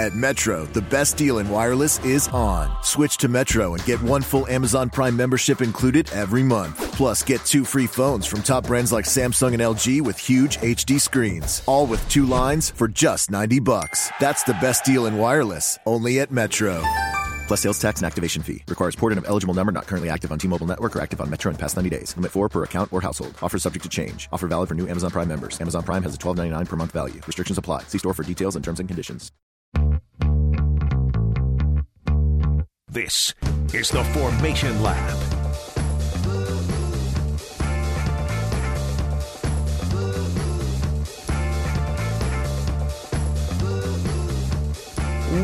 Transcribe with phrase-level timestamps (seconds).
[0.00, 2.74] At Metro, the best deal in wireless is on.
[2.82, 6.78] Switch to Metro and get one full Amazon Prime membership included every month.
[6.92, 10.98] Plus, get two free phones from top brands like Samsung and LG with huge HD
[10.98, 14.10] screens, all with two lines for just 90 bucks.
[14.18, 16.82] That's the best deal in wireless, only at Metro.
[17.46, 18.62] Plus sales tax and activation fee.
[18.68, 21.50] Requires porting of eligible number not currently active on T-Mobile network or active on Metro
[21.50, 22.16] in past 90 days.
[22.16, 23.34] Limit 4 per account or household.
[23.42, 24.30] Offer subject to change.
[24.32, 25.60] Offer valid for new Amazon Prime members.
[25.60, 27.20] Amazon Prime has a $12.99 per month value.
[27.26, 27.82] Restrictions apply.
[27.82, 29.30] See store for details and terms and conditions.
[32.92, 33.34] This
[33.72, 34.98] is the Formation Lap.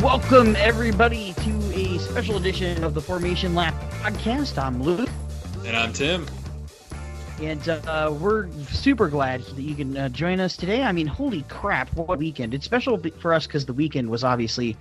[0.02, 4.60] Welcome, everybody, to a special edition of the Formation Lap podcast.
[4.60, 5.08] I'm Luke.
[5.64, 6.26] And I'm Tim.
[7.40, 10.82] And uh, we're super glad that you can uh, join us today.
[10.82, 12.54] I mean, holy crap, what weekend!
[12.54, 14.76] It's special for us because the weekend was obviously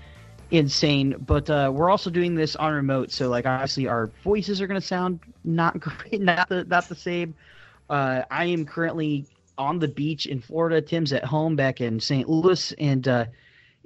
[0.56, 4.68] insane, but uh, we're also doing this on remote, so like obviously our voices are
[4.68, 7.36] going to sound not great, not the not the same.
[7.90, 9.26] Uh, I am currently
[9.58, 10.82] on the beach in Florida.
[10.82, 12.28] Tim's at home back in St.
[12.28, 13.26] Louis, and uh,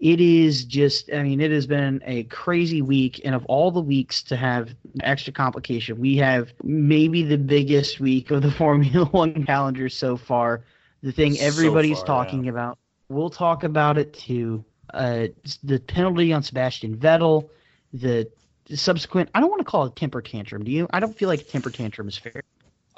[0.01, 3.81] it is just i mean it has been a crazy week and of all the
[3.81, 9.45] weeks to have extra complication we have maybe the biggest week of the formula one
[9.45, 10.63] calendar so far
[11.03, 12.51] the thing everybody's so far, talking yeah.
[12.51, 12.77] about
[13.09, 15.27] we'll talk about it too uh,
[15.63, 17.49] the penalty on sebastian vettel
[17.93, 18.29] the
[18.73, 21.27] subsequent i don't want to call it a temper tantrum do you i don't feel
[21.27, 22.43] like a temper tantrum is fair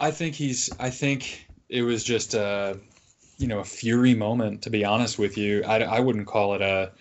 [0.02, 0.70] I think he's.
[0.80, 2.80] I think it was just a,
[3.38, 4.64] you know, a fury moment.
[4.64, 6.92] To be honest with you, I, I wouldn't call it a,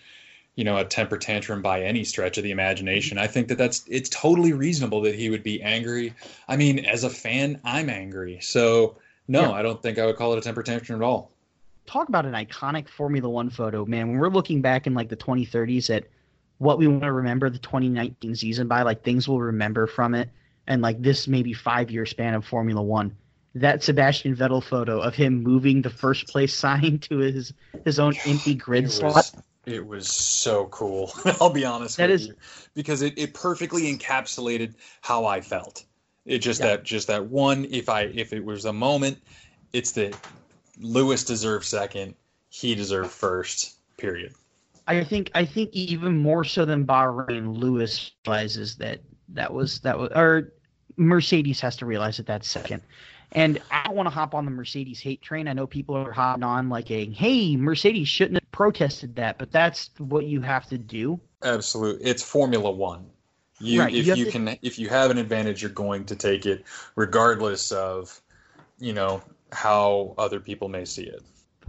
[0.55, 3.17] you know, a temper tantrum by any stretch of the imagination.
[3.17, 6.13] I think that that's it's totally reasonable that he would be angry.
[6.47, 8.39] I mean, as a fan, I'm angry.
[8.41, 9.51] So no, Yeah.
[9.51, 11.30] I don't think I would call it a temper tantrum at all.
[11.91, 14.09] Talk about an iconic Formula One photo, man.
[14.09, 16.05] When we're looking back in like the 2030s at
[16.57, 20.29] what we want to remember the 2019 season by, like things we'll remember from it,
[20.67, 23.15] and like this maybe five year span of Formula One.
[23.55, 27.53] That Sebastian Vettel photo of him moving the first place sign to his
[27.83, 29.15] his own empty grid It slot.
[29.15, 29.35] was,
[29.65, 31.11] it was so cool.
[31.41, 32.35] I'll be honest That with is- you,
[32.73, 35.83] because it, it perfectly encapsulated how I felt.
[36.25, 36.67] It just Yeah.
[36.67, 37.65] that just that one.
[37.71, 39.17] If I if it was a moment,
[39.73, 40.15] it's that
[40.81, 42.15] Lewis deserved second.
[42.49, 43.77] He deserved first.
[43.97, 44.33] Period.
[44.87, 48.99] I think I think even more so than Bahrain, Lewis realizes that
[49.29, 50.53] that was that was or
[50.97, 52.81] Mercedes has to realize that that's second.
[53.33, 55.47] And I don't want to hop on the Mercedes hate train.
[55.47, 59.51] I know people are hopping on like a hey, Mercedes shouldn't have protested that, but
[59.51, 61.19] that's what you have to do.
[61.43, 63.05] Absolutely, it's Formula One.
[63.59, 66.15] You Right, if you you to- can if you have an advantage, you're going to
[66.15, 66.65] take it,
[66.95, 68.19] regardless of,
[68.79, 69.21] you know,
[69.51, 71.21] how other people may see it.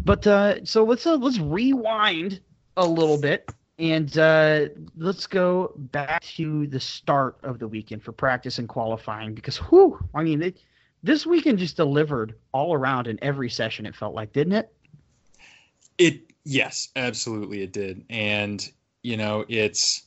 [0.04, 2.40] But uh, so let's uh, let's rewind
[2.76, 8.12] a little bit and uh, let's go back to the start of the weekend for
[8.12, 10.58] practice and qualifying because whew, I mean it,
[11.02, 13.86] this weekend just delivered all around in every session.
[13.86, 14.72] It felt like, didn't it?
[15.98, 18.04] It yes, absolutely it did.
[18.10, 18.66] And
[19.02, 20.02] you know, it's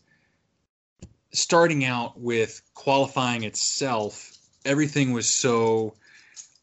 [1.34, 5.96] starting out with qualifying itself, everything was so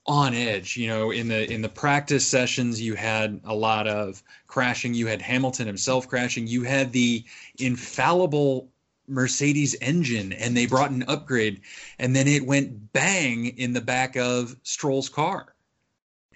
[0.06, 0.76] on edge.
[0.76, 5.06] You know, in the in the practice sessions you had a lot of crashing, you
[5.06, 7.24] had Hamilton himself crashing, you had the
[7.58, 8.68] infallible
[9.08, 11.60] Mercedes engine and they brought an upgrade
[11.98, 15.54] and then it went bang in the back of Stroll's car.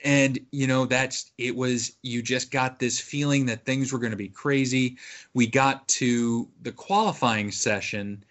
[0.04, 4.12] And you know that's it was you just got this feeling that things were going
[4.12, 4.98] to be crazy.
[5.34, 8.22] We got to the qualifying session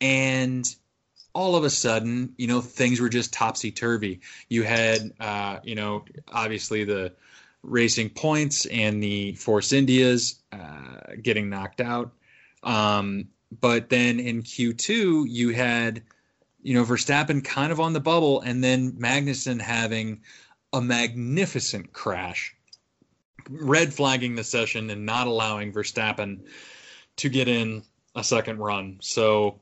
[0.00, 0.72] and
[1.36, 5.74] all of a sudden you know things were just topsy turvy you had uh, you
[5.74, 7.12] know obviously the
[7.62, 12.12] racing points and the force indias uh, getting knocked out
[12.62, 13.28] um,
[13.60, 16.02] but then in q2 you had
[16.62, 20.22] you know verstappen kind of on the bubble and then magnussen having
[20.72, 22.54] a magnificent crash,
[23.48, 26.40] red flagging the session and not allowing Verstappen
[27.16, 27.82] to get in
[28.14, 28.98] a second run.
[29.00, 29.58] So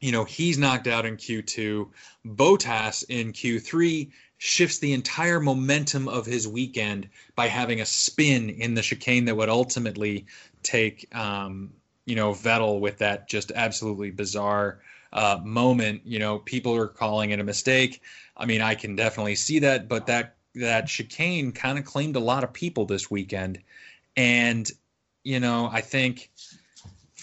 [0.00, 1.88] you know, he's knocked out in Q2.
[2.26, 8.74] Bottas in Q3 shifts the entire momentum of his weekend by having a spin in
[8.74, 10.26] the chicane that would ultimately
[10.62, 11.70] take, um,
[12.06, 14.80] you know, Vettel with that just absolutely bizarre
[15.12, 16.02] uh, moment.
[16.04, 18.00] You know, people are calling it a mistake.
[18.36, 22.20] I mean, I can definitely see that, but that that chicane kind of claimed a
[22.20, 23.60] lot of people this weekend,
[24.16, 24.68] and
[25.22, 26.30] you know, I think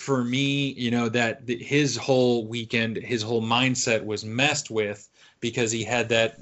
[0.07, 5.09] for me, you know, that his whole weekend, his whole mindset was messed with
[5.41, 6.37] because he had that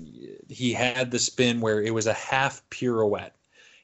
[0.47, 3.35] he had the spin where it was a half pirouette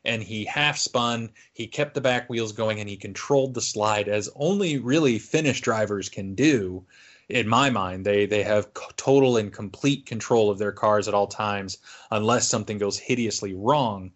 [0.05, 4.07] and he half spun he kept the back wheels going and he controlled the slide
[4.07, 6.85] as only really Finnish drivers can do
[7.27, 8.05] in my mind.
[8.05, 11.79] They they have total and complete control of their cars at all times
[12.11, 14.11] unless something goes hideously wrong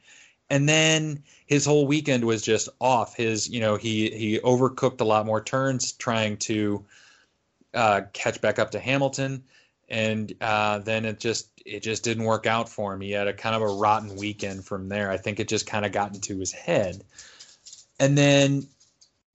[0.50, 3.16] and then his whole weekend was just off.
[3.16, 6.84] His, you know, he he overcooked a lot more turns trying to
[7.74, 9.44] uh, catch back up to Hamilton,
[9.90, 13.02] and uh, then it just it just didn't work out for him.
[13.02, 15.12] He had a kind of a rotten weekend from there.
[15.12, 17.04] I think it just kind of got into his head,
[18.00, 18.68] and then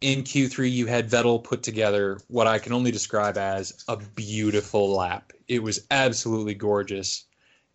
[0.00, 4.94] in Q3 you had Vettel put together what I can only describe as a beautiful
[4.94, 5.32] lap.
[5.46, 7.24] It was absolutely gorgeous,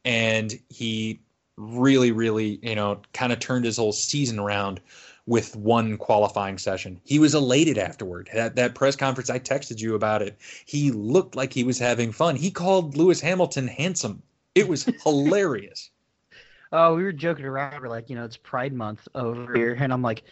[0.04, 1.20] and he
[1.58, 4.82] really, really, you know, kind of turned his whole season around
[5.26, 7.00] with one qualifying session.
[7.04, 8.30] He was elated afterward.
[8.34, 10.38] That that press conference, I texted you about it.
[10.66, 12.36] He looked like he was having fun.
[12.36, 14.22] He called Lewis Hamilton handsome.
[14.54, 15.90] It was hilarious.
[16.72, 17.82] Oh, we were joking around.
[17.82, 20.24] We're like, you know, it's Pride Month over here, and I'm like,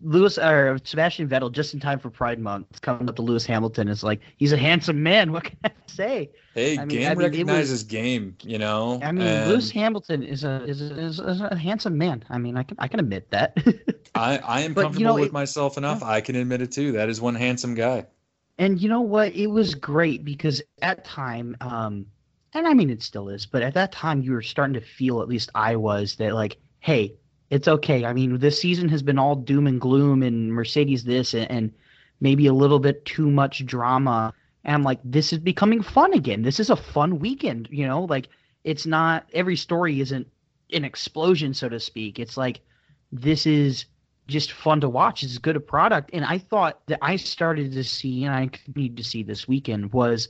[0.00, 3.88] Lewis or Sebastian Vettel just in time for Pride Month coming up to Lewis Hamilton
[3.88, 5.32] is like, he's a handsome man.
[5.38, 6.30] What can I say?
[6.54, 8.36] Hey, I mean, game I mean, recognizes was- game.
[8.42, 9.00] You know.
[9.02, 12.24] I mean, and Lewis Hamilton is a, is a is a handsome man.
[12.30, 13.56] I mean, I can I can admit that.
[14.14, 16.02] I I am But, you comfortable know, with it- myself enough.
[16.02, 16.92] I can admit it too.
[16.92, 18.06] That is one handsome guy.
[18.58, 19.34] and you know what?
[19.34, 22.06] It was great because at time, um,
[22.52, 25.20] and I mean it still is, but at that time you were starting to feel,
[25.20, 27.14] at least I was, that like, hey,
[27.50, 28.04] it's okay.
[28.04, 31.72] I mean, this season has been all doom and gloom and Mercedes this and, and
[32.20, 34.34] maybe a little bit too much drama.
[34.64, 36.42] And I'm like, this is becoming fun again.
[36.42, 38.28] This is a fun weekend, you know, like
[38.64, 40.26] it's not every story isn't
[40.72, 42.18] an explosion, so to speak.
[42.18, 42.60] It's like
[43.12, 43.86] this is
[44.26, 45.22] just fun to watch.
[45.22, 46.10] It's as good a product.
[46.12, 49.92] And I thought that I started to see, and I continued to see this weekend,
[49.92, 50.28] was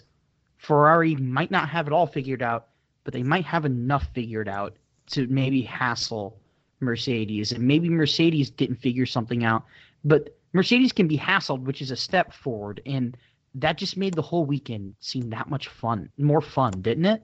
[0.59, 2.69] Ferrari might not have it all figured out,
[3.05, 4.77] but they might have enough figured out
[5.11, 6.39] to maybe hassle
[6.81, 7.53] Mercedes.
[7.53, 9.65] And maybe Mercedes didn't figure something out,
[10.05, 12.83] but Mercedes can be hassled, which is a step forward.
[12.85, 13.17] And
[13.55, 17.23] that just made the whole weekend seem that much fun, more fun, didn't it?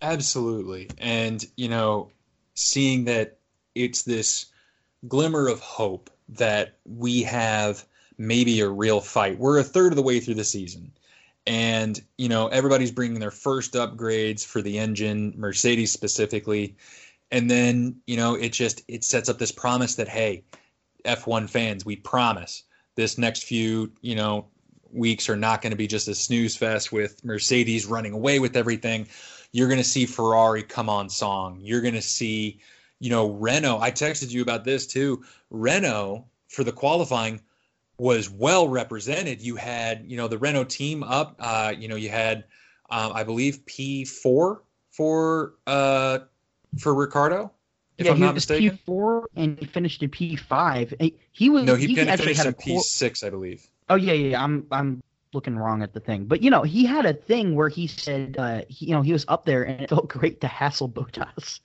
[0.00, 0.88] Absolutely.
[0.98, 2.10] And, you know,
[2.54, 3.38] seeing that
[3.74, 4.46] it's this
[5.06, 7.84] glimmer of hope that we have
[8.18, 9.38] maybe a real fight.
[9.38, 10.92] We're a third of the way through the season.
[11.46, 16.76] And, you know, everybody's bringing their first upgrades for the engine, Mercedes specifically.
[17.30, 20.44] And then, you know, it just it sets up this promise that hey,
[21.04, 22.64] F1 fans, we promise
[22.96, 24.46] this next few, you know,
[24.92, 28.56] weeks are not going to be just a snooze fest with Mercedes running away with
[28.56, 29.06] everything.
[29.52, 31.58] You're going to see Ferrari come on song.
[31.60, 32.60] You're going to see,
[32.98, 33.80] you know, Renault.
[33.80, 35.24] I texted you about this too.
[35.50, 37.40] Renault for the qualifying
[37.98, 39.40] was well represented.
[39.40, 41.36] You had, you know, the Renault team up.
[41.38, 42.44] Uh, you know, you had,
[42.90, 44.58] um, I believe, P4
[44.90, 46.18] for uh,
[46.78, 47.52] for Ricciardo,
[47.98, 48.78] if yeah, I'm he not was mistaken.
[48.86, 50.94] P4 and he finished in P5.
[51.00, 53.66] He- He was No, he, he actually finished had a in core- P6, I believe.
[53.88, 54.42] Oh yeah, yeah.
[54.42, 55.02] I'm I'm
[55.32, 58.36] looking wrong at the thing, but you know, he had a thing where he said,
[58.38, 61.60] uh, he, you know, he was up there and it felt great to hassle Bottas,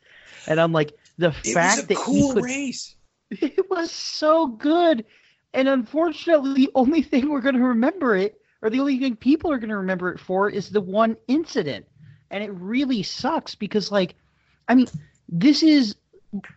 [0.47, 2.95] and I'm like, the It fact was a that cool he could, race.
[3.31, 5.05] it was so good,
[5.53, 9.51] and unfortunately, the only thing we're going to remember it, or the only thing people
[9.51, 11.85] are going to remember it for, is the one incident,
[12.29, 14.15] and it really sucks because, like,
[14.67, 14.87] I mean,
[15.27, 15.95] this is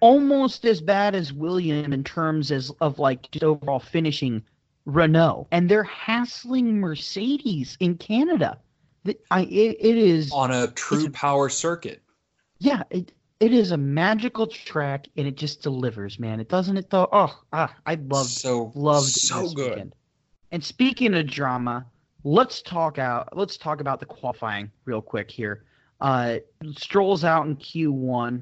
[0.00, 4.42] almost as bad as William in terms as of like just overall finishing
[4.86, 8.58] Renault, and they're hassling Mercedes in Canada.
[9.04, 12.02] That I it, it is on a true power circuit.
[12.58, 13.12] yeah it
[13.44, 16.40] it is a magical track and it just delivers, man.
[16.40, 17.10] It doesn't it though.
[17.12, 19.70] Oh, ah, I loved so loved so this good.
[19.70, 19.94] weekend.
[20.50, 21.84] And speaking of drama,
[22.24, 23.36] let's talk out.
[23.36, 25.64] Let's talk about the qualifying real quick here.
[26.00, 26.38] Uh,
[26.74, 28.40] Stroll's out in Q1.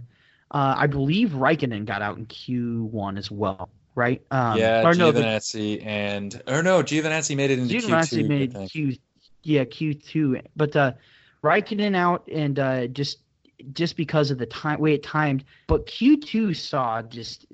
[0.52, 4.23] Uh, I believe Raikkonen got out in Q1 as well, right?
[4.30, 8.28] Um, yeah, or no, the- Giovinazzi and or no, Giovinazzi made it into Giovinazzi Q2.
[8.28, 8.97] made Q,
[9.42, 10.92] yeah, Q two, but uh,
[11.42, 13.18] Raikkonen out and uh, just
[13.73, 15.45] just because of the time way it timed.
[15.66, 17.47] But Q two saw just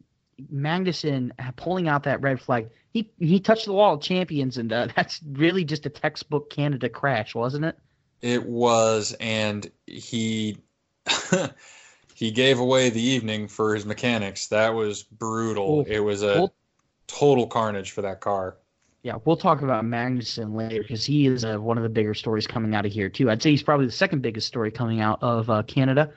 [0.52, 2.68] Magnussen pulling out that red flag.
[2.92, 6.88] He he touched the wall of champions, and uh, that's really just a textbook Canada
[6.88, 7.78] crash, wasn't it?
[8.20, 10.58] It was, and he
[12.14, 14.48] he gave away the evening for his mechanics.
[14.48, 15.78] That was brutal.
[15.78, 16.50] Well, it was a
[17.06, 18.56] total carnage for that car.
[19.02, 22.46] Yeah, we'll talk about Magnussen later because he is uh, one of the bigger stories
[22.46, 23.30] coming out of here too.
[23.30, 26.12] I'd say he's probably the second biggest story coming out of uh, Canada.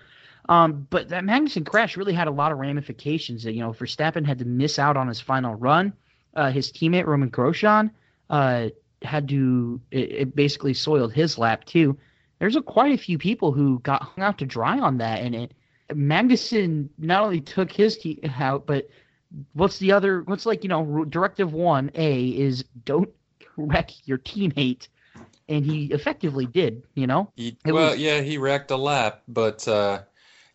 [0.49, 3.43] Um, but that Magnussen crash really had a lot of ramifications.
[3.43, 5.93] That you know, Verstappen had to miss out on his final run.
[6.35, 7.91] Uh, his teammate Romain Grosjean
[8.29, 8.69] uh,
[9.03, 9.79] had to.
[9.91, 11.97] It, it basically soiled his lap too.
[12.39, 15.35] There's a, quite a few people who got hung out to dry on that, and
[15.35, 15.53] it
[15.93, 18.89] Magnussen not only took his team out, but
[19.53, 20.21] what's the other?
[20.21, 23.09] What's like you know, directive one A is don't
[23.57, 24.87] wreck your teammate,
[25.49, 26.83] and he effectively did.
[26.95, 30.01] You know, He, well, was- yeah, he wrecked a lap, but uh,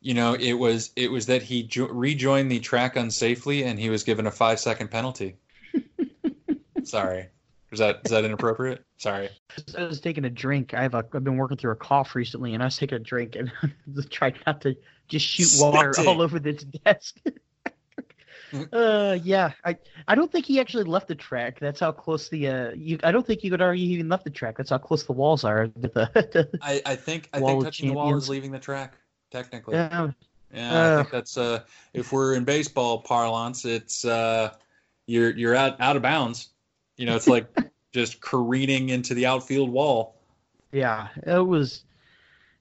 [0.01, 3.91] you know, it was it was that he jo- rejoined the track unsafely, and he
[3.91, 5.37] was given a five second penalty.
[6.85, 7.27] Sorry,
[7.73, 8.85] is that is that inappropriate?
[8.99, 9.29] Sorry.
[9.77, 10.73] I was taking a drink.
[10.75, 13.01] I have a, I've been working through a cough recently, and I was taking a
[13.01, 13.51] drink and
[14.11, 14.77] tried not to
[15.09, 17.17] just shoot water all over this desk.
[18.73, 19.77] uh, yeah, I
[20.09, 21.59] I don't think he actually left the track.
[21.61, 22.99] That's how close the uh, you.
[23.03, 24.57] I don't think you could argue he even left the track.
[24.57, 25.69] That's how close the walls are.
[25.77, 28.95] The, I, I think I think touching the wall is leaving the track
[29.31, 29.75] technically.
[29.75, 30.11] yeah,
[30.53, 31.11] Yeah, I think Uh.
[31.13, 31.61] that's uh
[31.95, 34.53] if we're in baseball parlance, it's uh
[35.07, 36.51] you're you're out out of bounds.
[36.97, 37.47] You know, it's like
[37.93, 40.15] just careening into the outfield wall.
[40.73, 41.85] Yeah, it was.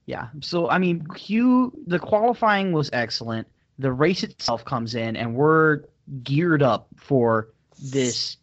[0.06, 1.72] Yeah, so I mean, Q.
[1.86, 3.48] The qualifying was excellent.
[3.78, 5.82] The race itself comes in, and we're
[6.22, 7.48] geared up for
[7.82, 8.36] this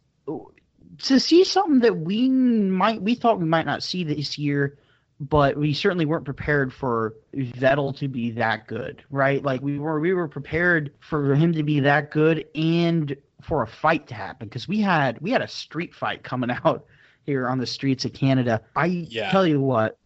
[0.99, 4.77] to see something that we might we thought we might not see this year,
[5.19, 9.41] but we certainly weren't prepared for Vettel to be that good, right?
[9.43, 13.67] Like we were we were prepared for him to be that good and for a
[13.67, 16.85] fight to happen because we had we had a street fight coming out
[17.25, 18.61] here on the streets of Canada.
[18.75, 19.31] I Yeah.
[19.31, 19.97] tell you what,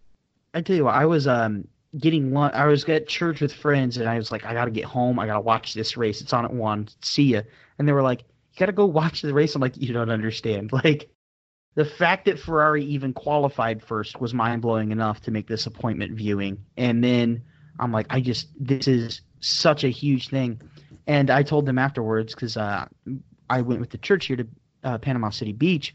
[0.53, 1.67] I tell you what, I was um
[1.97, 2.53] getting lunch.
[2.53, 5.19] I was at church with friends, and I was like, I gotta get home.
[5.19, 6.21] I gotta watch this race.
[6.21, 6.87] It's on at one.
[7.01, 7.41] See ya.
[7.77, 9.55] And they were like, You gotta go watch the race.
[9.55, 10.71] I'm like, You don't understand.
[10.83, 11.09] Like,
[11.75, 16.13] the fact that Ferrari even qualified first was mind blowing enough to make this appointment
[16.13, 16.65] viewing.
[16.75, 17.43] And then
[17.79, 20.59] I'm like, I just this is such a huge thing.
[21.05, 22.87] And I told them afterwards because uh,
[23.49, 24.47] I went with the church here to
[24.83, 25.93] uh, Panama City Beach,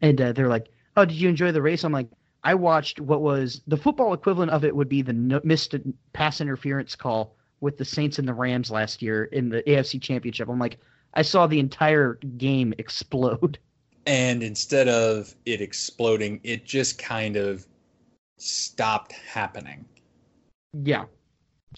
[0.00, 2.08] and uh, they're like, "Oh, did you enjoy the race?" I'm like,
[2.44, 5.74] "I watched what was the football equivalent of it would be the no, missed
[6.12, 10.48] pass interference call with the Saints and the Rams last year in the AFC Championship."
[10.48, 10.78] I'm like,
[11.14, 13.58] I saw the entire game explode.
[14.06, 17.66] And instead of it exploding, it just kind of
[18.38, 19.84] stopped happening.
[20.72, 21.04] Yeah,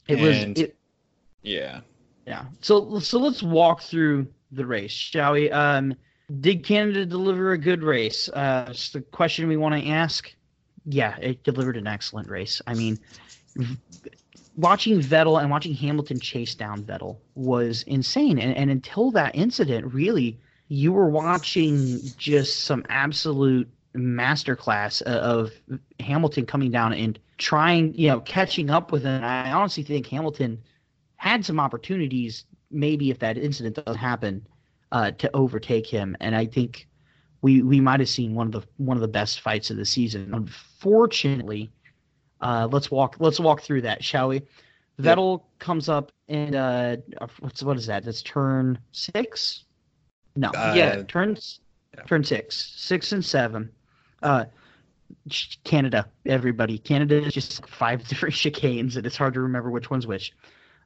[0.07, 0.65] it And- was.
[0.65, 0.77] It,
[1.43, 1.81] Yeah.
[2.27, 2.45] Yeah.
[2.61, 5.51] So so let's walk through the race, shall we?
[5.51, 5.95] Um,
[6.41, 8.29] did Canada deliver a good race?
[8.29, 10.33] Uh, it's the question we want to ask.
[10.85, 12.63] Yeah, it delivered an excellent race.
[12.67, 12.99] I mean,
[14.57, 18.39] watching Vettel and watching Hamilton chase down Vettel was insane.
[18.39, 25.53] And, and until that incident, really, you were watching just some absolute masterclass of
[25.99, 29.23] Hamilton coming down and trying, you know, catching up with him.
[29.25, 30.63] I honestly think Hamilton
[31.17, 34.47] had some opportunities, maybe if that incident doesn't happen,
[34.93, 36.17] uh, to overtake him.
[36.21, 36.87] And I think
[37.43, 39.85] we we might have seen one of the one of the best fights of the
[39.85, 40.33] season.
[40.35, 41.71] Unfortunately,
[42.41, 44.43] uh, let's walk let's walk through that, shall we?
[45.01, 46.97] Vettel comes up and uh,
[47.39, 48.05] what's what is that?
[48.05, 49.65] That's turn six.
[50.37, 51.61] No, Uh, yeah, turns
[51.97, 52.03] yeah.
[52.05, 53.71] turn six, six and seven.
[54.23, 54.45] Uh,
[55.65, 56.79] Canada, everybody.
[56.79, 60.33] Canada is just five different chicanes, and it's hard to remember which one's which.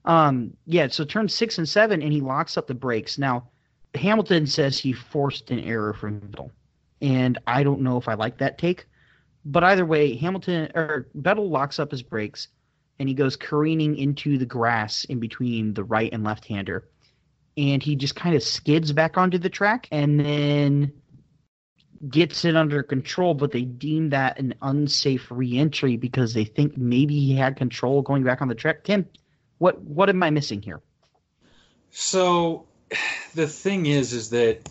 [0.04, 3.18] Um, yeah, so turn six and seven, and he locks up the brakes.
[3.18, 3.48] Now,
[3.94, 6.50] Hamilton says he forced an error from Vettel,
[7.00, 8.86] and I don't know if I like that take.
[9.44, 12.48] But either way, Hamilton or Vettel locks up his brakes,
[12.98, 16.88] and he goes careening into the grass in between the right and left hander,
[17.56, 20.92] and he just kind of skids back onto the track, and then
[22.08, 23.34] gets it under control.
[23.34, 28.24] But they deem that an unsafe reentry because they think maybe he had control going
[28.24, 28.84] back on the track.
[28.84, 29.06] Tim,
[29.58, 30.80] what what am I missing here?
[31.90, 32.66] So
[33.34, 34.68] the thing is is that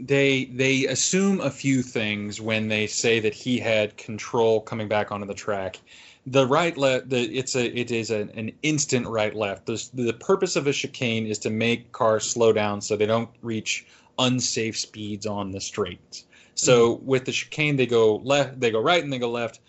[0.00, 5.12] they they assume a few things when they say that he had control coming back
[5.12, 5.78] onto the track.
[6.26, 9.66] The right left the it's a it is an, an instant right left.
[9.66, 13.30] The the purpose of a chicane is to make cars slow down so they don't
[13.42, 13.86] reach
[14.18, 16.24] unsafe speeds on the straight.
[16.54, 17.06] So mm-hmm.
[17.06, 19.60] with the chicane they go left they go right and they go left.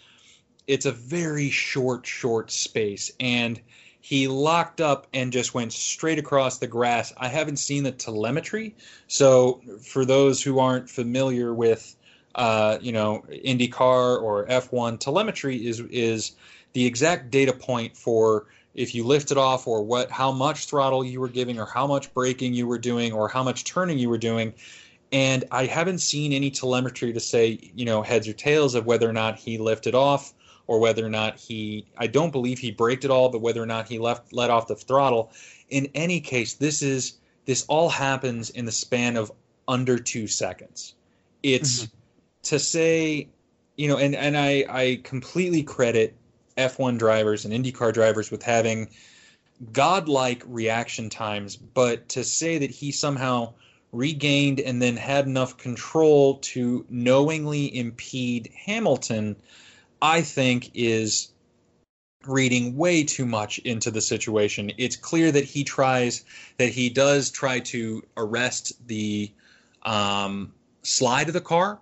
[0.68, 3.62] It's a very short short space and
[4.06, 7.12] he locked up and just went straight across the grass.
[7.18, 8.76] I haven't seen the telemetry,
[9.08, 11.96] so for those who aren't familiar with
[12.36, 16.34] uh, you know, IndyCar or F1, telemetry is is
[16.74, 18.46] the exact data point for
[18.76, 22.14] if you lifted off or what how much throttle you were giving or how much
[22.14, 24.54] braking you were doing or how much turning you were doing
[25.14, 29.10] and i haven't seen any telemetry to say you know heads or tails of whether
[29.10, 30.34] or not he lifted off
[30.68, 33.66] or whether or not he i don't believe he braked at all but whether or
[33.66, 35.32] not he left let off the throttle
[35.70, 37.14] in any case this is
[37.46, 39.32] this all happens in the span of
[39.68, 40.94] under two seconds
[41.44, 41.96] it's mm-hmm.
[42.44, 43.28] to say
[43.76, 46.16] you know and and i i completely credit
[46.58, 48.90] F1 drivers and IndyCar drivers with having
[49.72, 53.54] godlike reaction times, but to say that he somehow
[53.92, 59.36] regained and then had enough control to knowingly impede Hamilton,
[60.02, 61.32] I think is
[62.26, 64.72] reading way too much into the situation.
[64.78, 66.24] It's clear that he tries,
[66.58, 69.32] that he does try to arrest the
[69.84, 71.80] um, slide of the car.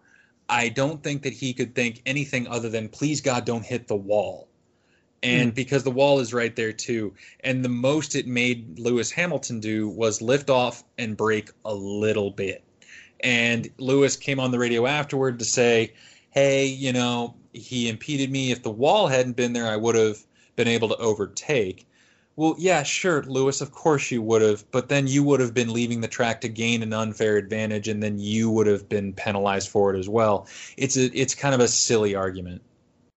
[0.50, 3.96] I don't think that he could think anything other than, please God, don't hit the
[3.96, 4.48] wall
[5.24, 5.56] and mm.
[5.56, 7.14] because the wall is right there too.
[7.40, 12.30] And the most it made Lewis Hamilton do was lift off and brake a little
[12.30, 12.64] bit.
[13.22, 15.94] And Lewis came on the radio afterward to say,
[16.30, 18.52] "Hey, you know, he impeded me.
[18.52, 20.18] If the wall hadn't been there, I would have
[20.56, 21.88] been able to overtake."
[22.36, 25.72] Well, yeah, sure, Lewis, of course you would have, but then you would have been
[25.72, 29.70] leaving the track to gain an unfair advantage and then you would have been penalized
[29.70, 30.48] for it as well.
[30.76, 32.64] It's a it's kind of a silly argument.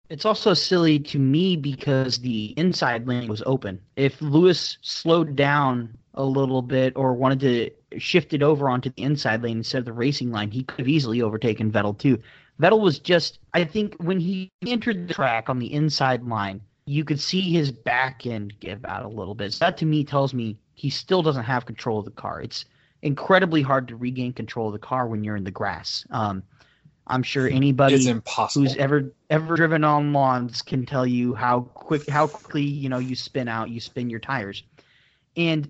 [0.09, 3.79] It's also silly to me because the inside lane was open.
[3.95, 9.01] If Lewis slowed down a little bit or wanted to shift it over onto the
[9.01, 12.21] inside lane instead of the racing line, he could have easily overtaken Vettel too.
[12.59, 17.03] Vettel was just, I think, when he entered the track on the inside line, you
[17.03, 19.53] could see his back end give out a little bit.
[19.53, 22.41] So that to me tells me he still doesn't have control of the car.
[22.41, 22.65] It's
[23.01, 26.05] incredibly hard to regain control of the car when you're in the grass.
[26.11, 26.43] Um,
[27.07, 28.03] I'm sure anybody
[28.53, 32.97] who's ever ever driven on lawns can tell you how quick how quickly you know
[32.97, 34.63] you spin out, you spin your tires,
[35.37, 35.69] and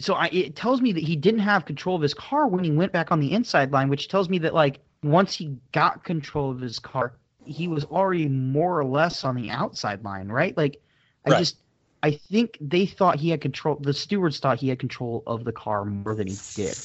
[0.00, 2.72] so I, it tells me that he didn't have control of his car when he
[2.72, 6.50] went back on the inside line, which tells me that like once he got control
[6.50, 10.56] of his car, he was already more or less on the outside line, right?
[10.56, 10.80] Like
[11.26, 11.38] I right.
[11.38, 11.56] just
[12.02, 13.76] I think they thought he had control.
[13.80, 16.76] The stewards thought he had control of the car more than he did.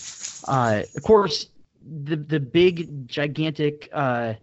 [0.47, 1.47] Uh, of course,
[2.05, 4.33] the the big gigantic uh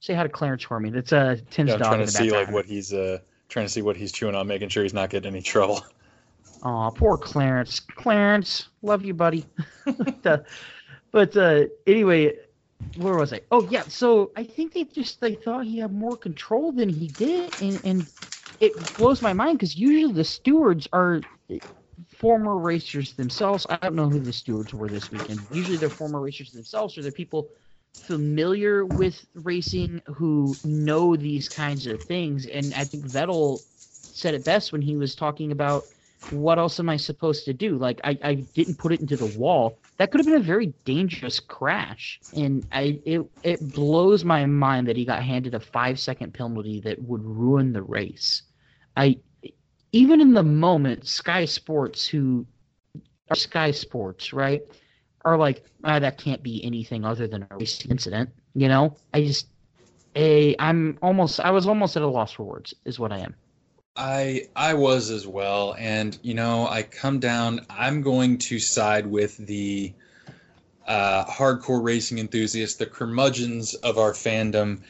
[0.00, 0.90] say hi to Clarence for me.
[0.90, 1.88] That's uh Tim's yeah, I'm dog.
[1.92, 4.68] trying to see like what he's uh trying to see what he's chewing on, making
[4.68, 5.82] sure he's not getting any trouble.
[6.62, 7.80] Oh, poor Clarence.
[7.80, 9.46] Clarence, love you, buddy.
[10.22, 10.46] but,
[11.12, 12.36] but uh, anyway,
[12.94, 13.42] where was I?
[13.50, 17.08] Oh yeah, so I think they just they thought he had more control than he
[17.08, 18.10] did, and and
[18.60, 21.22] it blows my mind because usually the stewards are
[22.08, 23.66] former racers themselves.
[23.70, 25.46] I don't know who the stewards were this weekend.
[25.50, 27.50] Usually they're former racers themselves or they're people
[28.00, 32.46] familiar with racing who know these kinds of things.
[32.46, 33.62] And I think Vettel
[34.12, 35.88] said it best when he was talking about
[36.30, 37.78] what else am I supposed to do?
[37.78, 39.80] Like I, I didn't put it into the wall.
[39.98, 42.20] That could have been a very dangerous crash.
[42.36, 46.80] And I it it blows my mind that he got handed a five second penalty
[46.80, 48.42] that would ruin the race.
[48.96, 49.18] I
[49.92, 52.46] even in the moment, Sky Sports, who
[53.30, 54.62] are Sky Sports, right,
[55.24, 58.30] are like, ah, that can't be anything other than a race incident.
[58.54, 59.48] You know, I just,
[60.14, 63.34] a, I'm almost, I was almost at a loss for words, is what I am.
[63.98, 67.66] I I was as well, and you know, I come down.
[67.68, 69.92] I'm going to side with the
[70.86, 74.82] uh, hardcore racing enthusiasts, the curmudgeons of our fandom,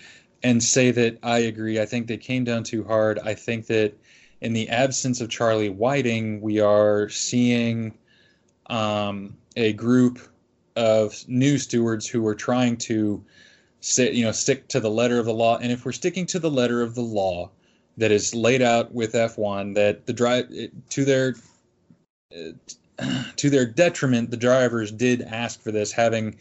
[0.42, 1.80] and say that I agree.
[1.80, 3.18] I think they came down too hard.
[3.18, 3.94] I think that
[4.42, 7.96] in the absence of Charlie Whiting, we are seeing
[8.66, 10.18] um, a group
[10.76, 13.24] of new stewards who are trying to
[13.80, 15.56] sit, you know, stick to the letter of the law.
[15.56, 17.50] And if we're sticking to the letter of the law
[17.98, 20.48] that is laid out with F1, that the drive
[20.90, 21.34] to their
[23.36, 26.36] to their detriment, the drivers did ask for this, having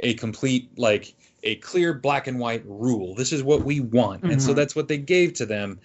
[0.00, 3.14] a complete like a clear black and white rule.
[3.14, 4.32] This is what we want, mm-hmm.
[4.32, 4.56] and so mm-hmm.
[4.56, 5.80] that's what they gave to them.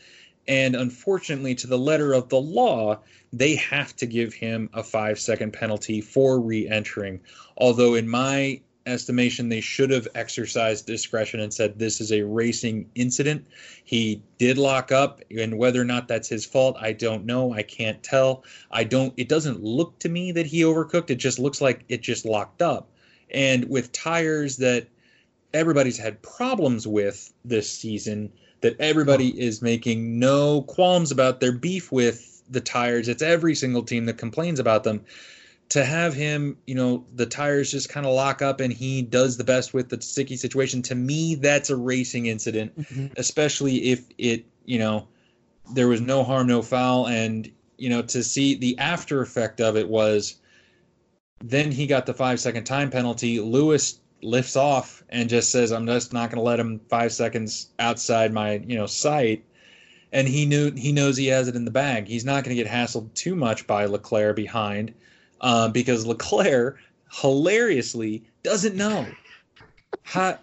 [0.48, 3.00] And unfortunately, to the letter of the law,
[3.34, 7.20] they have to give him a five second penalty for re entering.
[7.58, 12.90] Although, in my estimation, they should have exercised discretion and said this is a racing
[12.96, 13.46] incident.
[13.84, 17.54] He did lock up, and whether or not that's his fault, I don't know.
[17.54, 18.44] I can't tell.
[18.72, 21.10] I don't, it doesn't look to me that he overcooked.
[21.10, 22.90] It just looks like it just locked up.
[23.32, 24.88] And with tires that
[25.54, 31.92] everybody's had problems with this season, that everybody is making no qualms about their beef
[31.92, 33.08] with the tires.
[33.08, 35.04] It's every single team that complains about them.
[35.70, 39.38] To have him, you know, the tires just kind of lock up and he does
[39.38, 43.08] the best with the sticky situation, to me, that's a racing incident, mm-hmm.
[43.18, 45.08] especially if it, you know,
[45.74, 47.08] there was no harm, no foul.
[47.08, 50.36] And, you know, to see the after effect of it was
[51.44, 53.40] then he got the five second time penalty.
[53.40, 57.70] Lewis lifts off and just says, I'm just not going to let him five seconds
[57.80, 59.44] outside my, you know, sight.
[60.12, 62.08] And he knew he knows he has it in the bag.
[62.08, 64.94] He's not going to get hassled too much by Leclerc behind
[65.42, 66.78] uh, because Leclerc
[67.12, 69.08] hilariously doesn't know
[70.04, 70.38] how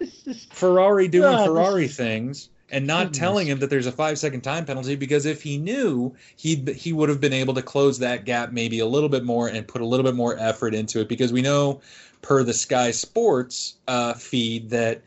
[0.52, 3.18] Ferrari doing Ferrari things and not Goodness.
[3.18, 6.92] telling him that there's a five second time penalty because if he knew he he
[6.92, 9.83] would have been able to close that gap maybe a little bit more and put
[9.83, 11.81] a little bit more effort into it because we know
[12.22, 15.02] per the Sky Sports uh, feed that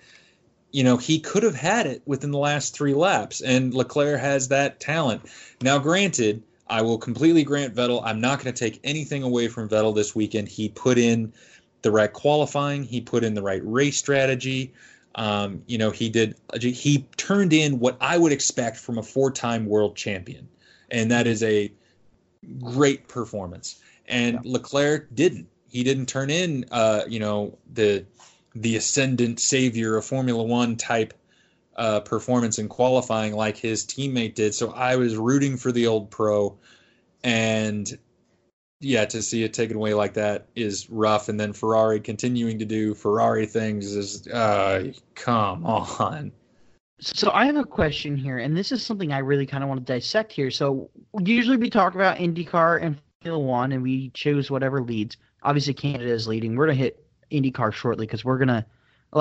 [0.72, 4.50] you know he could have had it within the last three laps and Leclerc has
[4.50, 5.24] that talent
[5.62, 8.02] now granted I will completely grant Vettel.
[8.04, 10.48] I'm not going to take anything away from Vettel this weekend.
[10.48, 11.34] He put in
[11.82, 12.84] the right qualifying.
[12.84, 14.74] He put in the right race strategy.
[15.16, 16.36] Um, you know, he did.
[16.60, 20.48] He turned in what I would expect from a four-time world champion,
[20.90, 21.72] and that is a
[22.60, 23.82] great performance.
[24.08, 24.52] And yeah.
[24.54, 25.48] Leclerc didn't.
[25.70, 26.66] He didn't turn in.
[26.72, 28.06] Uh, you know, the
[28.56, 31.14] the ascendant savior of Formula One type
[31.76, 34.54] uh, performance in qualifying like his teammate did.
[34.54, 36.58] So I was rooting for the old pro,
[37.24, 37.98] and
[38.80, 41.30] yeah, to see it taken away like that is rough.
[41.30, 46.32] And then Ferrari continuing to do Ferrari things is uh, come on.
[47.02, 49.86] So I have a question here, and this is something I really kind of want
[49.86, 50.50] to dissect here.
[50.50, 55.18] So usually we talk about IndyCar and Formula One, and we choose whatever leads.
[55.44, 56.56] Obviously, Canada is leading.
[56.56, 58.66] We're gonna hit IndyCar shortly because we're gonna,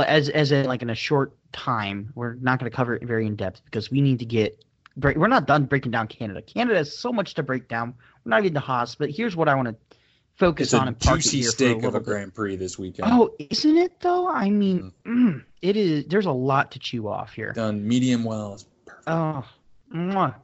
[0.02, 2.12] as as in like in a short time.
[2.14, 4.64] We're not going to cover it very in depth because we need to get.
[4.96, 6.40] We're not done breaking down Canada.
[6.40, 7.94] Canada has so much to break down.
[8.24, 9.96] We're not even the Haas, but here's what I want to
[10.36, 10.88] focus it's on.
[10.88, 13.08] It's a juicy steak a of a Grand Prix this weekend.
[13.10, 14.28] Oh, isn't it though?
[14.28, 15.34] I mean, mm.
[15.34, 16.06] Mm, it is.
[16.06, 17.52] There's a lot to chew off here.
[17.52, 18.54] Done medium well.
[18.54, 19.08] Is perfect.
[19.08, 19.44] Oh,
[19.92, 20.34] mwah.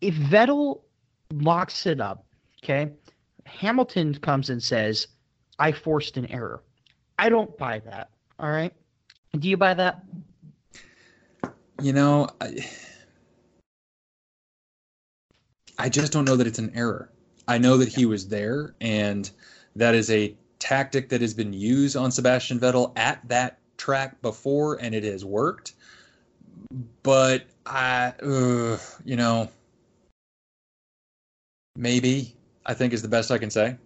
[0.00, 0.82] if Vettel
[1.32, 2.24] locks it up,
[2.62, 2.92] okay,
[3.44, 5.08] Hamilton comes and says,
[5.58, 6.62] "I forced an error."
[7.18, 8.10] I don't buy that.
[8.38, 8.72] All right.
[9.38, 10.04] Do you buy that?
[11.82, 12.66] You know, I,
[15.78, 17.10] I just don't know that it's an error.
[17.46, 19.28] I know that he was there, and
[19.76, 24.80] that is a tactic that has been used on Sebastian Vettel at that track before,
[24.80, 25.74] and it has worked.
[27.02, 29.50] But I, uh, you know,
[31.76, 33.76] maybe I think is the best I can say.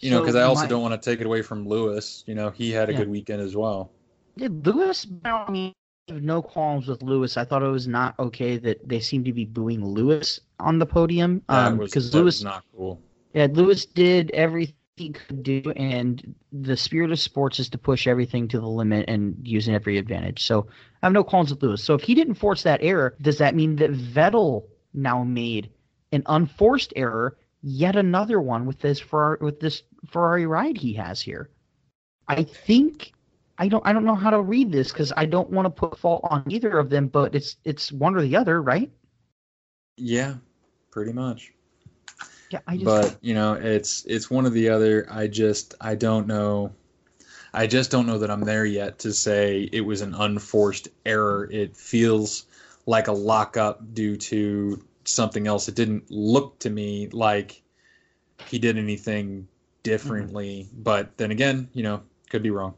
[0.00, 2.22] You so know, because I also my, don't want to take it away from Lewis.
[2.26, 2.98] You know, he had a yeah.
[2.98, 3.90] good weekend as well.
[4.36, 5.06] Did Lewis?
[5.24, 5.72] I mean,
[6.08, 7.36] no qualms with Lewis.
[7.36, 10.86] I thought it was not okay that they seemed to be booing Lewis on the
[10.86, 13.00] podium because um, Lewis not cool.
[13.32, 18.06] Yeah, Lewis did everything he could do, and the spirit of sports is to push
[18.06, 20.44] everything to the limit and using every advantage.
[20.44, 20.66] So
[21.02, 21.84] I have no qualms with Lewis.
[21.84, 25.70] So if he didn't force that error, does that mean that Vettel now made
[26.12, 31.20] an unforced error, yet another one with this Ferrari, with this Ferrari ride he has
[31.20, 31.50] here?
[32.28, 33.12] I think
[33.58, 35.98] I don't I don't know how to read this because I don't want to put
[35.98, 38.90] fault on either of them, but it's it's one or the other, right?
[39.96, 40.34] Yeah,
[40.92, 41.52] pretty much.
[42.50, 45.08] Yeah, I just, but you know, it's it's one or the other.
[45.10, 46.72] I just I don't know.
[47.52, 51.48] I just don't know that I'm there yet to say it was an unforced error.
[51.50, 52.44] It feels
[52.84, 55.68] like a lockup due to something else.
[55.68, 57.62] It didn't look to me like
[58.48, 59.48] he did anything
[59.82, 60.66] differently.
[60.68, 60.82] Mm-hmm.
[60.82, 62.74] But then again, you know, could be wrong.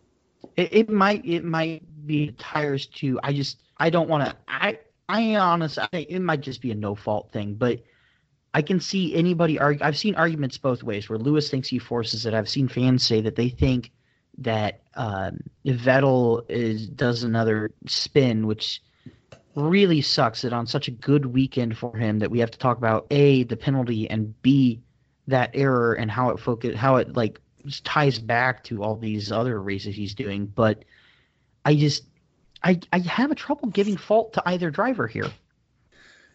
[0.56, 3.18] It, it might it might be tires too.
[3.22, 4.36] I just I don't want to.
[4.46, 7.82] I I honestly I it might just be a no fault thing, but
[8.54, 9.84] I can see anybody argue.
[9.84, 12.34] I've seen arguments both ways where Lewis thinks he forces it.
[12.34, 13.92] I've seen fans say that they think
[14.38, 18.82] that um, Vettel is does another spin, which
[19.58, 22.78] really sucks that on such a good weekend for him that we have to talk
[22.78, 24.80] about a the penalty and b
[25.26, 27.40] that error and how it focus how it like
[27.84, 30.84] ties back to all these other races he's doing, but
[31.64, 32.04] I just
[32.62, 35.30] I I have a trouble giving fault to either driver here.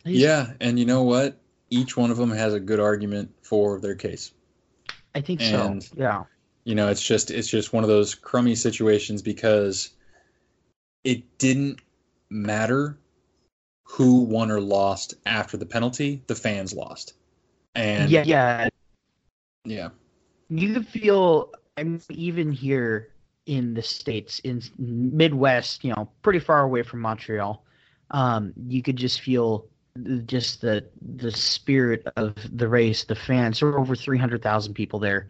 [0.05, 1.39] Yeah, and you know what?
[1.69, 4.31] Each one of them has a good argument for their case.
[5.15, 5.95] I think and, so.
[5.97, 6.23] Yeah.
[6.65, 9.89] You know, it's just it's just one of those crummy situations because
[11.03, 11.79] it didn't
[12.29, 12.97] matter
[13.83, 17.13] who won or lost after the penalty, the fans lost.
[17.75, 18.69] And yeah, yeah.
[19.65, 19.89] Yeah
[20.49, 23.09] you feel I'm even here
[23.45, 27.63] in the states in Midwest, you know, pretty far away from Montreal.
[28.11, 29.65] Um, you could just feel
[30.25, 33.59] just the the spirit of the race, the fans.
[33.59, 35.27] There were over three hundred thousand people there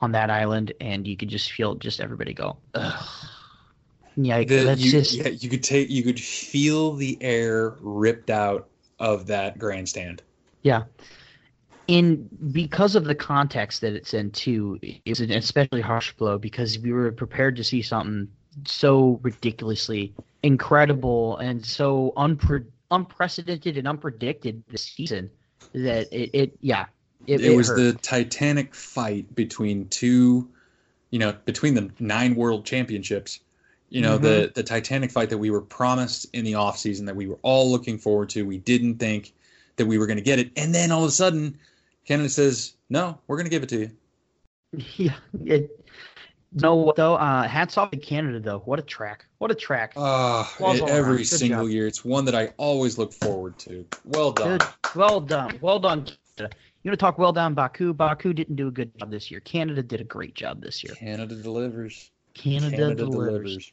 [0.00, 3.08] on that island, and you could just feel just everybody go, Ugh.
[4.16, 8.30] Yeah, The- that's you, just yeah, you could take you could feel the air ripped
[8.30, 10.22] out of that grandstand.
[10.62, 10.84] Yeah.
[11.86, 16.78] In because of the context that it's in too, it's an especially harsh blow because
[16.80, 18.28] we were prepared to see something
[18.66, 25.30] so ridiculously incredible and so unpre- unprecedented and unpredicted this season
[25.74, 26.86] that it, it yeah
[27.26, 27.76] It, it, it was hurt.
[27.76, 30.48] the titanic fight between two,
[31.10, 33.40] you know, between the nine world championships.
[33.88, 34.52] You know, the Mm-hmm.
[34.54, 37.98] the titanic fight that we were promised in the offseason that we were all looking
[37.98, 38.42] forward to.
[38.42, 39.32] We didn't think
[39.76, 41.58] that we were going to get it, and then all of a sudden,
[42.04, 43.90] Canada says, "No, we're going to give it to you."
[44.96, 45.70] yeah it,
[46.52, 50.44] no though uh hats off to Canada though what a track what a track Uh,
[50.60, 51.70] every single job.
[51.70, 53.86] year, it's one that I always look forward to.
[54.04, 54.58] Well done.
[54.58, 54.68] Good.
[54.94, 55.58] Well done.
[55.60, 56.56] Well done, Canada.
[56.82, 57.92] You want to talk well done, Baku?
[57.92, 59.40] Baku didn't do a good job this year.
[59.40, 60.94] Canada did a great job this year.
[60.94, 62.10] Canada delivers.
[62.36, 63.32] Canada, Canada delivers.
[63.32, 63.72] delivers.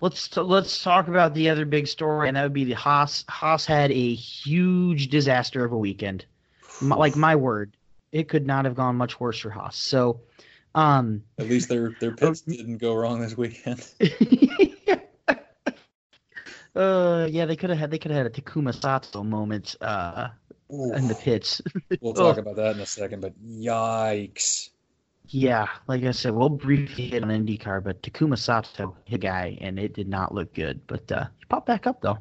[0.00, 3.24] Let's let's talk about the other big story, and that would be the Haas.
[3.28, 6.24] Haas had a huge disaster of a weekend.
[6.80, 7.76] My, like my word,
[8.10, 9.76] it could not have gone much worse for Haas.
[9.76, 10.22] So,
[10.74, 13.86] um, At least their their picks didn't go wrong this weekend.
[16.74, 20.28] uh, yeah, they could have had they could have had a Takuma Sato moment uh
[20.72, 21.60] Ooh, in the pits.
[22.00, 24.70] we'll talk about that in a second, but yikes.
[25.32, 29.78] Yeah, like I said, we'll briefly hit on IndyCar, but Takuma Sato hit guy, and
[29.78, 30.80] it did not look good.
[30.88, 32.18] But uh, he popped back up though.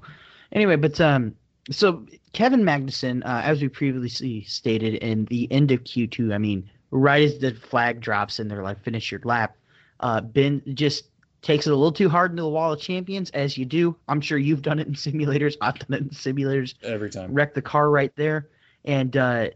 [0.52, 1.36] Anyway, but um,
[1.72, 6.70] so Kevin Magnussen, uh, as we previously stated, in the end of Q2, I mean,
[6.92, 9.56] right as the flag drops and they're like, "Finish your lap,"
[10.02, 11.06] uh, Ben just
[11.42, 13.96] takes it a little too hard into the wall of champions, as you do.
[14.08, 15.56] I'm sure you've done it in simulators.
[15.62, 17.34] I've done it in simulators Every time.
[17.34, 18.50] wrecked the car right there,
[18.86, 19.48] and uh,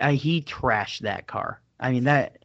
[0.00, 1.60] uh, he trashed that car.
[1.78, 2.38] I mean that.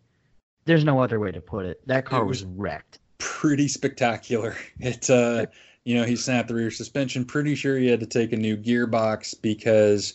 [0.66, 1.86] There's no other way to put it.
[1.88, 3.00] That car It was, was- wrecked.
[3.18, 4.56] Pretty spectacular.
[4.80, 5.46] It uh
[5.84, 7.26] you know, he snapped the rear suspension.
[7.26, 10.14] Pretty sure he had to take a new gearbox because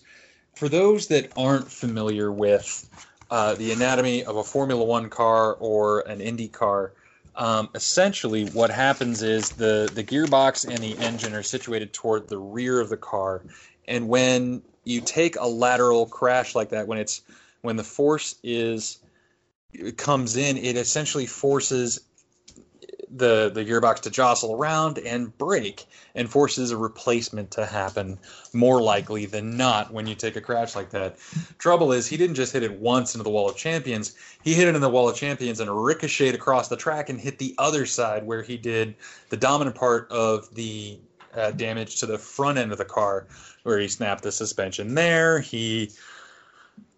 [0.55, 2.89] for those that aren't familiar with
[3.33, 6.93] uh, the anatomy of a Formula One car or an Indy car,
[7.35, 12.39] um, essentially what happens is the, the gearbox and the engine are situated toward the
[12.39, 13.43] rear of the car.
[13.89, 17.23] And when you take a lateral crash like that, when it's
[17.63, 18.99] when the force is
[19.97, 22.01] comes in, it essentially forces
[23.17, 28.19] the the gearbox to jostle around and break and forces a replacement to happen
[28.53, 31.17] more likely than not when you take a crash like that.
[31.59, 34.15] Trouble is he didn't just hit it once into the wall of champions.
[34.43, 37.39] He hit it in the wall of champions and ricocheted across the track and hit
[37.39, 38.95] the other side where he did
[39.29, 40.99] the dominant part of the
[41.35, 43.27] uh, damage to the front end of the car
[43.63, 45.39] where he snapped the suspension there.
[45.41, 45.91] He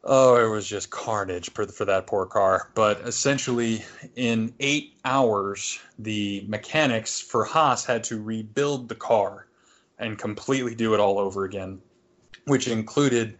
[0.04, 2.70] Oh, it was just carnage for, for that poor car.
[2.74, 3.84] But essentially,
[4.16, 9.46] in eight hours, the mechanics for Haas had to rebuild the car
[9.98, 11.80] and completely do it all over again,
[12.46, 13.36] which included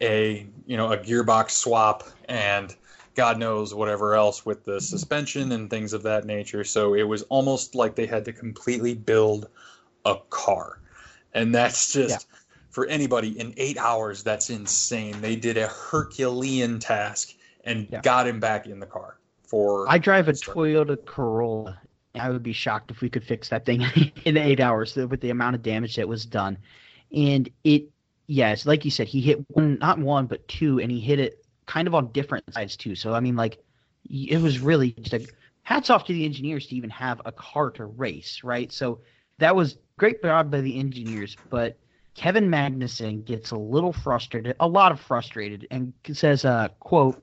[0.00, 2.76] a you know a gearbox swap and
[3.16, 6.62] God knows whatever else with the suspension and things of that nature.
[6.62, 9.48] So it was almost like they had to completely build
[10.04, 10.80] a car,
[11.34, 12.28] and that's just
[12.78, 14.22] for anybody in eight hours.
[14.22, 15.20] That's insane.
[15.20, 18.02] They did a Herculean task and Yeah.
[18.02, 19.90] got him back in the car for.
[19.90, 20.32] I drive a.
[20.32, 21.80] Toyota Corolla.
[22.14, 23.82] I would be shocked if we could fix that thing
[24.24, 26.56] in eight hours with the amount of damage that was done.
[27.12, 27.86] And it,
[28.28, 31.44] yes, like you said, he hit one, not one, but two, and he hit it
[31.66, 32.94] kind of on different sides too.
[32.94, 33.60] So I mean, like,
[34.08, 35.26] it was really just a
[35.64, 38.70] hats off to the engineers to even have a car to race, right?
[38.70, 39.00] So
[39.38, 41.76] that was great job by the engineers, but
[42.18, 47.22] Kevin Magnussen gets a little frustrated, a lot of frustrated, and says, uh, quote,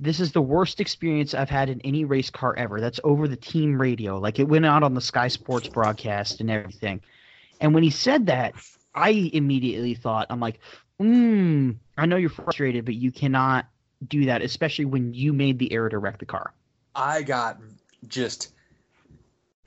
[0.00, 2.80] this is the worst experience I've had in any race car ever.
[2.80, 4.18] That's over the team radio.
[4.18, 7.02] Like it went out on the Sky Sports broadcast and everything.
[7.60, 8.54] And when he said that,
[8.96, 10.58] I immediately thought, I'm like,
[10.98, 13.66] hmm, I know you're frustrated, but you cannot
[14.08, 16.52] do that, especially when you made the error to wreck the car.
[16.96, 17.60] I got
[18.08, 18.52] just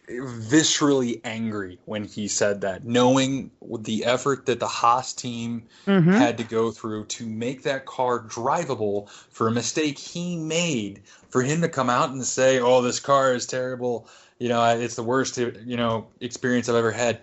[0.09, 6.11] viscerally angry when he said that, knowing the effort that the Haas team Mm-hmm.
[6.11, 11.41] had to go through to make that car drivable for a mistake he made for
[11.43, 14.07] him to come out and say oh this car is terrible.
[14.39, 17.21] You know it's the worst you know experience i've ever had.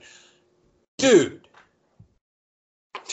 [0.99, 1.41] Dude.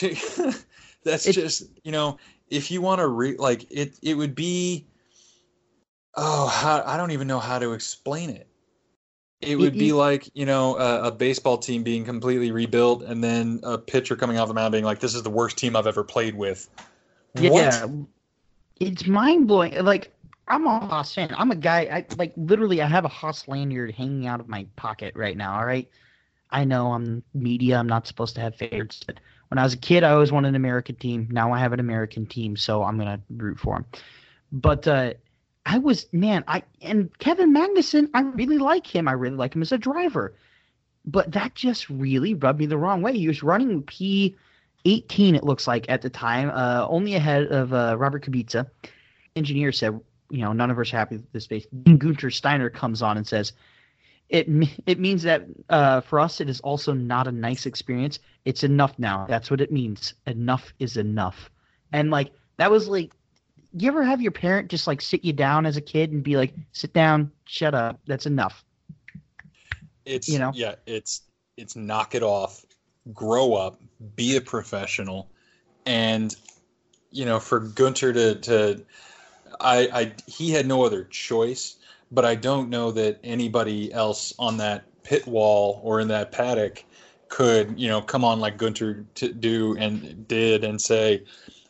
[1.04, 4.86] That's It- just you know if you want to re like it it would be
[6.16, 8.48] oh how, i don't even know how to explain it
[9.46, 13.60] it would be like you know a, a baseball team being completely rebuilt and then
[13.62, 16.04] a pitcher coming off the mound being like this is the worst team i've ever
[16.04, 16.68] played with
[17.34, 17.50] Yeah,
[17.86, 17.90] What?
[18.80, 19.82] It's mind blowing.
[19.84, 20.12] Like
[20.48, 21.34] I'm a Haas fan.
[21.36, 21.80] I'm a guy.
[21.82, 22.82] I like literally.
[22.82, 25.58] I have a Haas lanyard hanging out of my pocket right now.
[25.58, 25.88] All right.
[26.50, 27.78] I know I'm media.
[27.78, 30.48] I'm not supposed to have favorites, but when I was a kid, I always wanted
[30.48, 31.28] an American team.
[31.30, 33.86] Now I have an American team, so I'm gonna root for him.
[34.52, 35.14] But uh,
[35.66, 36.44] I was man.
[36.46, 38.10] I and Kevin Magnussen.
[38.14, 39.08] I really like him.
[39.08, 40.34] I really like him as a driver.
[41.06, 43.16] But that just really rubbed me the wrong way.
[43.16, 44.36] He was running P.
[44.84, 48.68] 18, it looks like at the time, uh, only ahead of uh, Robert Kubica.
[49.34, 49.98] Engineer said,
[50.30, 51.66] you know, none of us are happy with this space.
[51.84, 53.52] Guenther Steiner comes on and says,
[54.30, 54.48] it
[54.86, 58.18] it means that uh, for us it is also not a nice experience.
[58.44, 59.26] It's enough now.
[59.28, 60.14] That's what it means.
[60.26, 61.50] Enough is enough.
[61.92, 63.12] And like that was like,
[63.76, 66.36] you ever have your parent just like sit you down as a kid and be
[66.36, 68.00] like, sit down, shut up.
[68.06, 68.64] That's enough.
[70.04, 71.22] It's you know, yeah, it's
[71.56, 72.64] it's knock it off,
[73.12, 73.80] grow up,
[74.16, 75.30] be a professional,
[75.86, 76.34] and
[77.10, 78.84] you know, for Guenther to to
[79.60, 81.76] I, I he had no other choice,
[82.12, 86.84] but I don't know that anybody else on that pit wall or in that paddock
[87.28, 91.24] could, you know, come on like Guenther to do and did and say,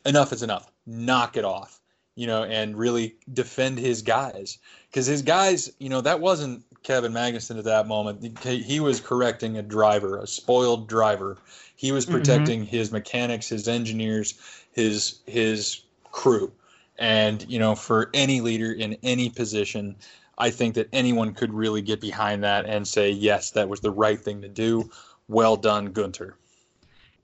[0.05, 1.81] enough is enough, knock it off,
[2.15, 4.59] you know, and really defend his guys.
[4.91, 8.39] Because his guys, you know, that wasn't Kevin Magnussen at that moment.
[8.39, 11.39] He was correcting a driver, a spoiled driver.
[11.77, 12.15] He was mm-hmm.
[12.15, 12.77] protecting mm-hmm.
[12.77, 14.35] his mechanics, his engineers,
[14.73, 16.53] his his crew.
[16.99, 19.97] And, you know, for any leader in any position,
[20.39, 23.91] I think that anyone could really get behind that and say, yes, that was the
[23.91, 24.91] right thing to do.
[25.27, 26.35] Well done, Guenther.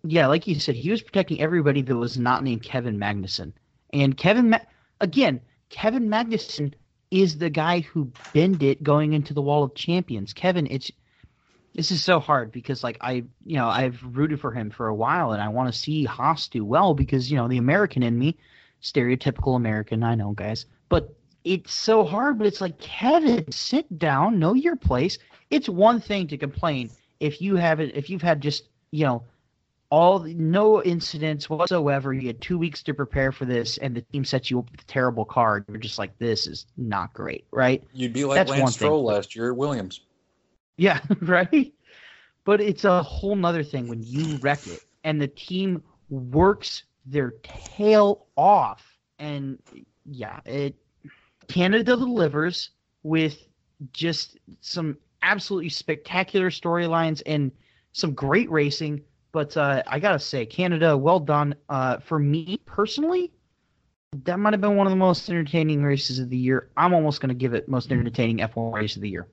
[0.03, 3.53] Yeah, like you said, he was protecting everybody that was not named Kevin Magnussen.
[3.92, 4.59] And Kevin, Ma-
[5.00, 6.74] again, Kevin Magnussen
[7.10, 10.32] is the guy who bend it going into the Wall of Champions.
[10.32, 10.90] Kevin, it's
[11.74, 14.94] this is so hard because like I, you know, I've rooted for him for a
[14.94, 18.18] while, and I want to see Haas do well because you know the American in
[18.18, 18.36] me
[18.82, 20.02] stereotypical American.
[20.02, 22.38] I know, guys, but it's so hard.
[22.38, 25.18] But it's like Kevin, sit down, know your place.
[25.50, 29.24] It's one thing to complain if you haven't, if you've had just you know
[29.90, 32.14] all no incidents whatsoever.
[32.14, 34.81] You had two weeks to prepare for this, and the team sets you up with
[34.81, 35.64] a terrible card.
[35.68, 37.83] You're just like, this is not great, right?
[37.92, 40.00] You'd be like That's Lance Stroll last year at Williams.
[40.76, 41.72] Yeah, right.
[42.44, 47.35] But it's a whole nother thing when you wreck it, and the team works their
[47.42, 48.85] tail off.
[49.18, 49.59] And
[50.07, 50.76] yeah, it
[51.48, 52.70] Canada delivers
[53.03, 53.37] with
[53.92, 57.50] just some absolutely spectacular storylines and
[57.92, 59.03] some great racing.
[59.32, 61.54] But uh, I gotta say, Canada, well done.
[61.68, 63.30] Uh, for me personally,
[64.24, 66.68] that might have been one of the most entertaining races of the year.
[66.76, 69.28] I'm almost gonna give it most entertaining F1 race of the year.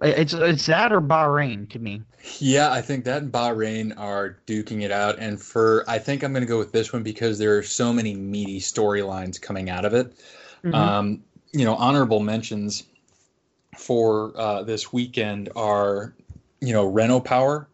[0.00, 2.02] It's it's that or Bahrain to me.
[2.38, 6.32] Yeah, I think that and Bahrain are duking it out, and for I think I'm
[6.32, 9.84] going to go with this one because there are so many meaty storylines coming out
[9.84, 10.12] of it.
[10.64, 10.74] Mm-hmm.
[10.74, 12.84] Um, you know, honorable mentions
[13.76, 16.14] for uh, this weekend are
[16.60, 17.68] you know Renault Power.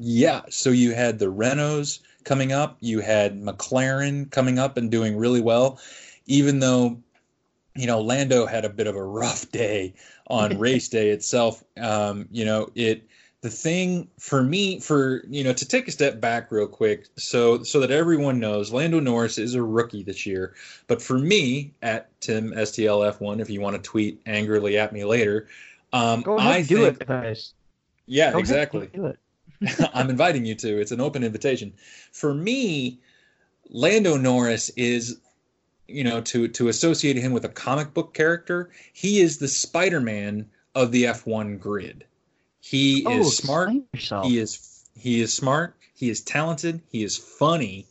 [0.00, 5.16] Yeah, so you had the Renaults coming up, you had McLaren coming up and doing
[5.16, 5.78] really well,
[6.26, 7.00] even though
[7.74, 9.94] you know Lando had a bit of a rough day
[10.26, 11.62] on race day itself.
[11.76, 13.06] Um, you know, it
[13.42, 17.62] the thing for me for you know to take a step back real quick so
[17.62, 20.54] so that everyone knows Lando Norris is a rookie this year
[20.88, 25.48] but for me at Tim STLF1 if you want to tweet angrily at me later
[25.92, 27.54] um Go ahead, I do think, it guys.
[28.06, 28.90] Yeah Go exactly.
[28.92, 29.18] do it
[29.94, 31.74] I'm inviting you to it's an open invitation
[32.12, 33.00] for me
[33.68, 35.20] Lando Norris is
[35.90, 40.48] you know, to to associate him with a comic book character, he is the Spider-Man
[40.74, 42.04] of the F1 grid.
[42.60, 43.70] He oh, is smart.
[44.24, 45.76] He is he is smart.
[45.94, 46.80] He is talented.
[46.90, 47.86] He is funny,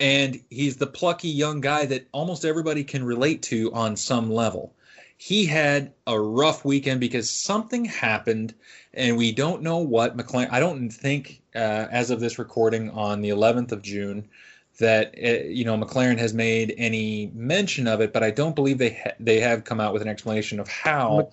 [0.00, 4.74] and he's the plucky young guy that almost everybody can relate to on some level.
[5.16, 8.54] He had a rough weekend because something happened,
[8.92, 10.16] and we don't know what.
[10.16, 10.48] McLaren.
[10.50, 14.28] I don't think, uh, as of this recording on the 11th of June,
[14.78, 18.78] that uh, you know McLaren has made any mention of it, but I don't believe
[18.78, 21.30] they ha- they have come out with an explanation of how.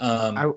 [0.00, 0.52] Um, I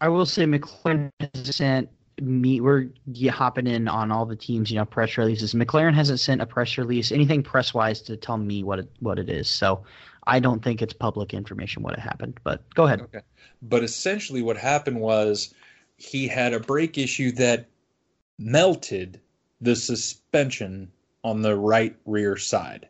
[0.00, 1.88] I will say McLaren has sent
[2.20, 2.60] me.
[2.60, 2.90] We're
[3.30, 5.54] hopping in on all the teams, you know, press releases.
[5.54, 9.18] McLaren hasn't sent a press release, anything press wise, to tell me what it what
[9.18, 9.48] it is.
[9.48, 9.84] So
[10.26, 12.38] I don't think it's public information what happened.
[12.42, 13.02] But go ahead.
[13.02, 13.20] Okay,
[13.62, 15.54] but essentially what happened was
[15.96, 17.68] he had a brake issue that
[18.38, 19.20] melted
[19.60, 20.90] the suspension
[21.22, 22.88] on the right rear side.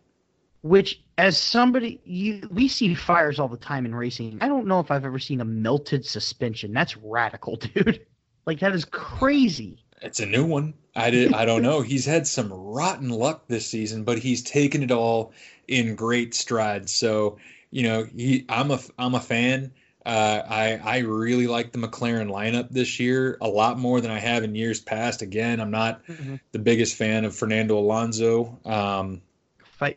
[0.63, 4.39] Which, as somebody, you we see fires all the time in racing.
[4.41, 6.73] I don't know if I've ever seen a melted suspension.
[6.73, 8.07] That's radical, dude.
[8.47, 9.84] Like that is crazy.
[10.03, 10.75] It's a new one.
[10.97, 11.33] I did.
[11.33, 11.81] I don't know.
[11.81, 15.33] He's had some rotten luck this season, but he's taken it all
[15.67, 16.95] in great strides.
[16.95, 17.39] So
[17.71, 19.73] you know, he I'm a I'm a fan.
[20.07, 24.21] Uh, I I really like the McLaren lineup this year a lot more than I
[24.21, 25.23] have in years past.
[25.23, 26.37] Again, I'm not mm-hmm.
[26.53, 29.23] the biggest fan of Fernando Alonso, um,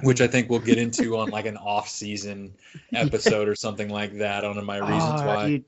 [0.02, 2.56] which I think we'll get into on like an off-season
[2.94, 4.44] episode or something like that.
[4.44, 5.48] On my reasons oh, why.
[5.48, 5.66] Dude,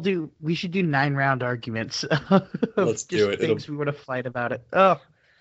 [0.00, 2.04] do we should do nine round arguments.
[2.76, 3.40] Let's do it.
[3.40, 4.62] Things It'll, we want to fight about it.
[4.72, 5.00] Oh,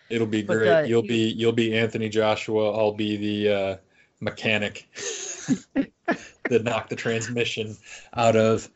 [0.09, 0.69] it'll be great.
[0.69, 2.71] uh, you'll be you'll be Anthony Joshua.
[2.71, 3.77] I'll be the uh,
[4.19, 4.87] mechanic
[6.49, 7.77] that knocked the transmission
[8.15, 8.69] out of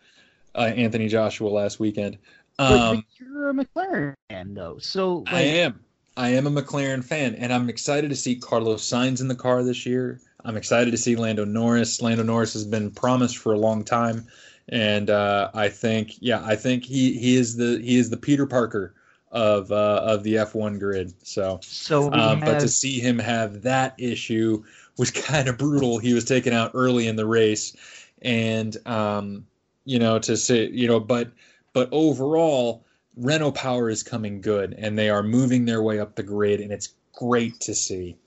[0.55, 2.17] uh, Anthony Joshua last weekend.
[2.59, 5.33] Um, but you're a McLaren fan, though, so like...
[5.33, 5.79] I am.
[6.17, 9.63] I am a McLaren fan, and I'm excited to see Carlos Sainz in the car
[9.63, 10.19] this year.
[10.43, 12.01] I'm excited to see Lando Norris.
[12.01, 14.27] Lando Norris has been promised for a long time,
[14.71, 18.45] and uh, I think, yeah, I think he he is the he is the Peter
[18.45, 18.95] Parker
[19.31, 21.13] of uh, of the F1 grid.
[21.25, 22.45] So, so um, have...
[22.45, 24.63] but to see him have that issue
[24.97, 25.99] was kind of brutal.
[25.99, 27.75] He was taken out early in the race,
[28.21, 29.45] and um,
[29.85, 31.31] you know to say you know, but
[31.73, 36.23] but overall, Renault Power is coming good, and they are moving their way up the
[36.23, 38.17] grid, and it's great to see.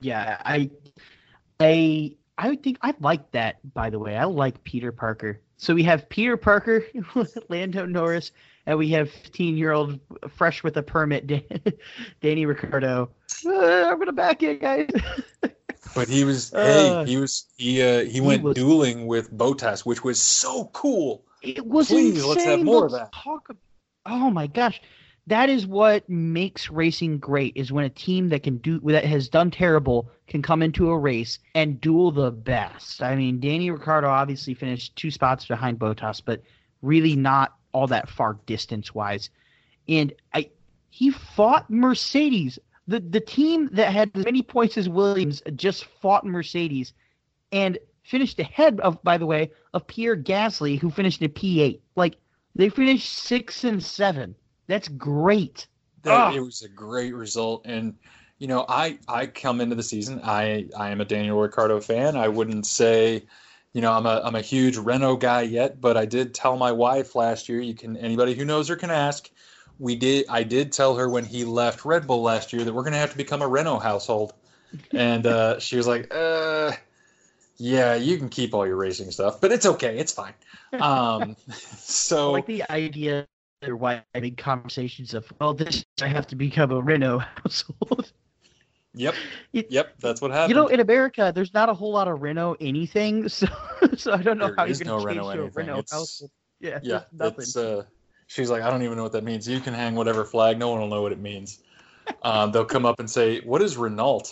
[0.00, 0.70] Yeah, I,
[1.60, 3.56] I, I would think I like that.
[3.74, 5.40] By the way, I like Peter Parker.
[5.56, 6.84] So we have Peter Parker,
[7.48, 8.32] Lando Norris,
[8.66, 11.26] and we have 15 year old fresh with a permit,
[12.20, 13.10] Danny Ricciardo.
[13.46, 14.90] Uh, I'm gonna back it, guys.
[15.94, 19.32] But he was uh, hey, he was he uh, he, he went was, dueling with
[19.32, 21.24] Bottas, which was so cool.
[21.42, 22.28] It was Please, insane.
[22.28, 23.12] let's have more let's of that.
[23.12, 23.54] Talk,
[24.06, 24.80] oh my gosh.
[25.26, 29.28] That is what makes racing great is when a team that can do that has
[29.28, 33.02] done terrible can come into a race and duel the best.
[33.02, 36.42] I mean, Danny Ricciardo obviously finished two spots behind Bottas, but
[36.82, 39.30] really not all that far distance wise.
[39.88, 40.50] And I
[40.90, 46.26] he fought Mercedes the the team that had as many points as Williams just fought
[46.26, 46.92] Mercedes
[47.50, 51.80] and finished ahead of, by the way, of Pierre Gasly, who finished in P8.
[51.96, 52.16] Like
[52.54, 54.34] they finished six and seven.
[54.66, 55.66] That's great.
[56.02, 57.94] That, it was a great result, and
[58.38, 60.20] you know, I I come into the season.
[60.22, 62.16] I I am a Daniel Ricciardo fan.
[62.16, 63.26] I wouldn't say.
[63.72, 66.70] You know, I'm a I'm a huge Renault guy yet, but I did tell my
[66.70, 67.60] wife last year.
[67.60, 69.28] You can anybody who knows her can ask
[69.78, 72.84] we did I did tell her when he left Red Bull last year that we're
[72.84, 74.32] gonna have to become a Renault household,
[74.92, 76.72] and uh, she was like, uh,
[77.56, 80.34] "Yeah, you can keep all your racing stuff, but it's okay, it's fine."
[80.72, 81.36] Um,
[81.78, 83.26] so I like the idea
[83.68, 88.12] or why having conversations of, "Well, this I have to become a Renault household."
[88.96, 89.14] Yep.
[89.52, 90.50] yep, that's what happened.
[90.50, 93.48] You know, in America, there's not a whole lot of Reno anything, so
[93.96, 95.92] so I don't know there how you're going to no change to a Renault it's,
[95.92, 96.30] household.
[96.60, 97.82] Yeah, yeah, it's uh,
[98.26, 99.46] She's like, I don't even know what that means.
[99.46, 100.58] You can hang whatever flag.
[100.58, 101.62] No one will know what it means.
[102.22, 104.24] Um, they'll come up and say, "What is Renault?"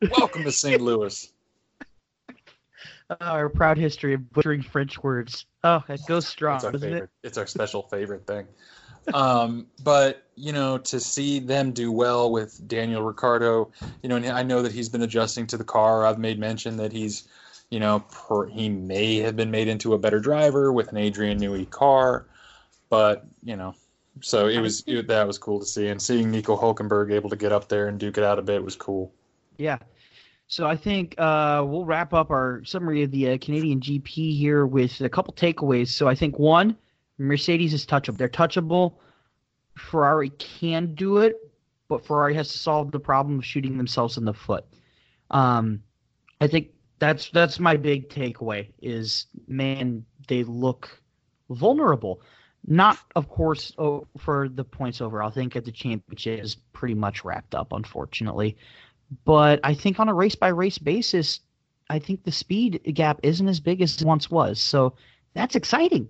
[0.18, 0.80] Welcome to St.
[0.80, 1.32] Louis.
[3.10, 5.46] Uh, our proud history of butchering French words.
[5.62, 7.02] Oh, it goes strong, it's our favorite.
[7.04, 7.10] It?
[7.22, 8.46] It's our special favorite thing.
[9.12, 13.70] Um, but you know, to see them do well with Daniel Ricciardo,
[14.02, 16.06] you know, and I know that he's been adjusting to the car.
[16.06, 17.28] I've made mention that he's,
[17.70, 21.38] you know, per, he may have been made into a better driver with an Adrian
[21.38, 22.26] Newey car
[22.94, 23.74] but you know,
[24.20, 27.34] so it was it, that was cool to see, and seeing Nico Hulkenberg able to
[27.34, 29.12] get up there and duke it out a bit was cool.
[29.56, 29.78] Yeah.
[30.46, 34.66] So I think uh, we'll wrap up our summary of the uh, Canadian GP here
[34.66, 35.88] with a couple takeaways.
[35.88, 36.76] So I think one,
[37.18, 38.18] Mercedes is touchable.
[38.18, 38.96] They're touchable.
[39.76, 41.36] Ferrari can do it,
[41.88, 44.64] but Ferrari has to solve the problem of shooting themselves in the foot.
[45.30, 45.82] Um,
[46.40, 46.68] I think
[46.98, 48.68] that's that's my big takeaway.
[48.80, 51.02] Is man, they look
[51.50, 52.20] vulnerable.
[52.66, 55.28] Not, of course, oh, for the points overall.
[55.28, 58.56] I think at the championship is pretty much wrapped up, unfortunately.
[59.24, 61.40] But I think on a race by race basis,
[61.88, 64.60] I think the speed gap isn't as big as it once was.
[64.60, 64.94] So
[65.34, 66.08] that's exciting.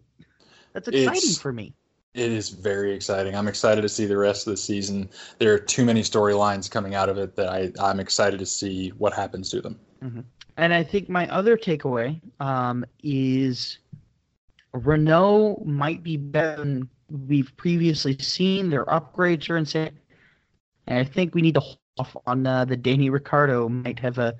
[0.72, 1.74] That's exciting it's, for me.
[2.14, 3.34] It is very exciting.
[3.34, 5.10] I'm excited to see the rest of the season.
[5.38, 8.90] There are too many storylines coming out of it that I, I'm excited to see
[8.90, 9.80] what happens to them.
[10.02, 10.20] Mm-hmm.
[10.56, 13.78] And I think my other takeaway um, is
[14.72, 18.70] Renault might be better than we've previously seen.
[18.70, 19.98] Their upgrades are insane.
[20.86, 24.18] And I think we need to hold off on uh, the Danny Ricciardo might have
[24.18, 24.32] uh,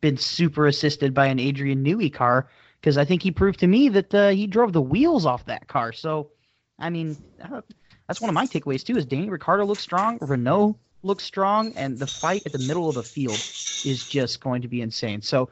[0.00, 2.48] been super assisted by an Adrian Newey car
[2.80, 5.68] because I think he proved to me that uh, he drove the wheels off that
[5.68, 5.92] car.
[5.92, 6.30] So,
[6.78, 7.16] I mean,
[8.08, 8.96] that's one of my takeaways too.
[8.96, 12.94] Is Danny Ricciardo looks strong, Renault looks strong, and the fight at the middle of
[12.94, 13.38] the field
[13.84, 15.22] is just going to be insane.
[15.22, 15.50] So,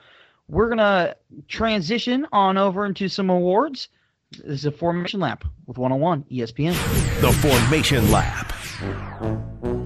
[0.48, 1.14] we're gonna
[1.46, 3.88] transition on over into some awards.
[4.32, 6.72] This is a Formation Lap with 101 ESPN.
[7.20, 9.79] The Formation Lap.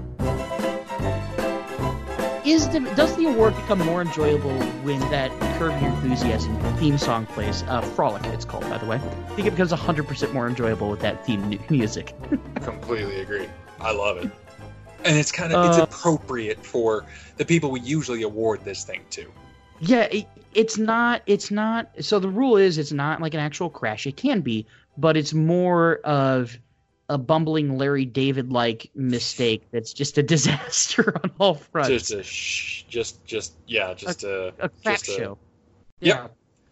[2.75, 4.53] In does the award become more enjoyable
[4.83, 7.63] when that Curb Your Enthusiasm theme song plays?
[7.69, 8.97] Uh, Frolic, it's called, by the way.
[8.97, 12.13] I think it becomes 100% more enjoyable with that theme mu- music.
[12.63, 13.47] Completely agree.
[13.79, 14.29] I love it.
[15.05, 17.05] And it's kind of it's Uh, appropriate for
[17.37, 19.31] the people we usually award this thing to.
[19.79, 21.21] Yeah, it, it's not.
[21.27, 21.89] It's not.
[22.01, 24.05] So the rule is, it's not like an actual crash.
[24.05, 24.65] It can be,
[24.97, 26.57] but it's more of
[27.09, 31.89] a bumbling Larry David like mistake that's just a disaster on all fronts.
[31.89, 35.37] Just a sh- just just yeah, just a, a crap just a- show.
[36.01, 36.17] Yep.
[36.17, 36.27] Yeah,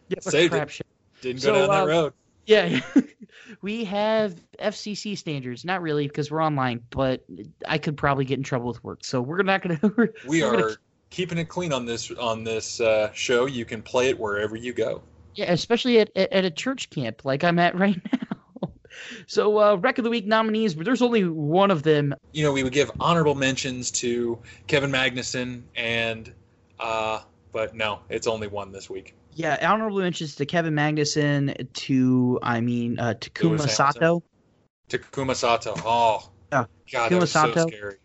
[0.10, 0.58] Yep, a Saved it.
[0.58, 0.84] crap show.
[1.22, 2.14] Didn't So, go down that um, road.
[2.46, 2.82] Yeah,
[3.62, 5.64] we have FCC standards.
[5.64, 7.24] Not really because we're online, but
[7.66, 9.06] I could probably get in trouble with work.
[9.06, 9.94] So we're not going to.
[10.28, 10.76] We we're are gonna-
[11.10, 13.46] keeping it clean on this on this uh, show.
[13.46, 15.02] You can play it wherever you go.
[15.36, 18.33] Yeah, especially at, at, at a church camp like I'm at right now.
[19.28, 22.16] So, uh, Wreck of the Week nominees, but there's only one of them.
[22.32, 26.32] You know, we would give honorable mentions to Kevin Magnussen and
[26.80, 27.22] uh
[27.54, 29.16] but no, it's only one this week.
[29.36, 34.24] Yeah, honorable mentions to Kevin Magnussen, to, I mean, uh, Takuma Sato.
[34.89, 35.74] Takuma Sato.
[35.78, 37.54] Oh, Yeah, God, Takuma that was Sato.
[37.54, 37.96] so scary.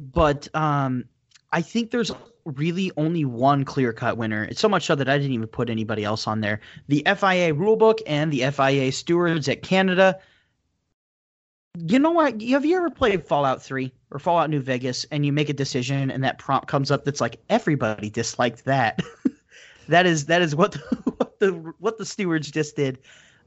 [0.00, 1.04] But um,
[1.52, 2.12] I think there's
[2.46, 4.44] really only one clear cut winner.
[4.44, 6.60] It's so much so that I didn't even put anybody else on there.
[6.88, 10.18] The FIA rulebook and the FIA stewards at Canada.
[11.78, 12.40] You know what?
[12.42, 16.10] Have you ever played Fallout 3 or Fallout New Vegas and you make a decision
[16.10, 19.02] and that prompt comes up that's like everybody disliked that?
[19.88, 20.78] that is that is what the,
[21.16, 22.98] what the what the stewards just did.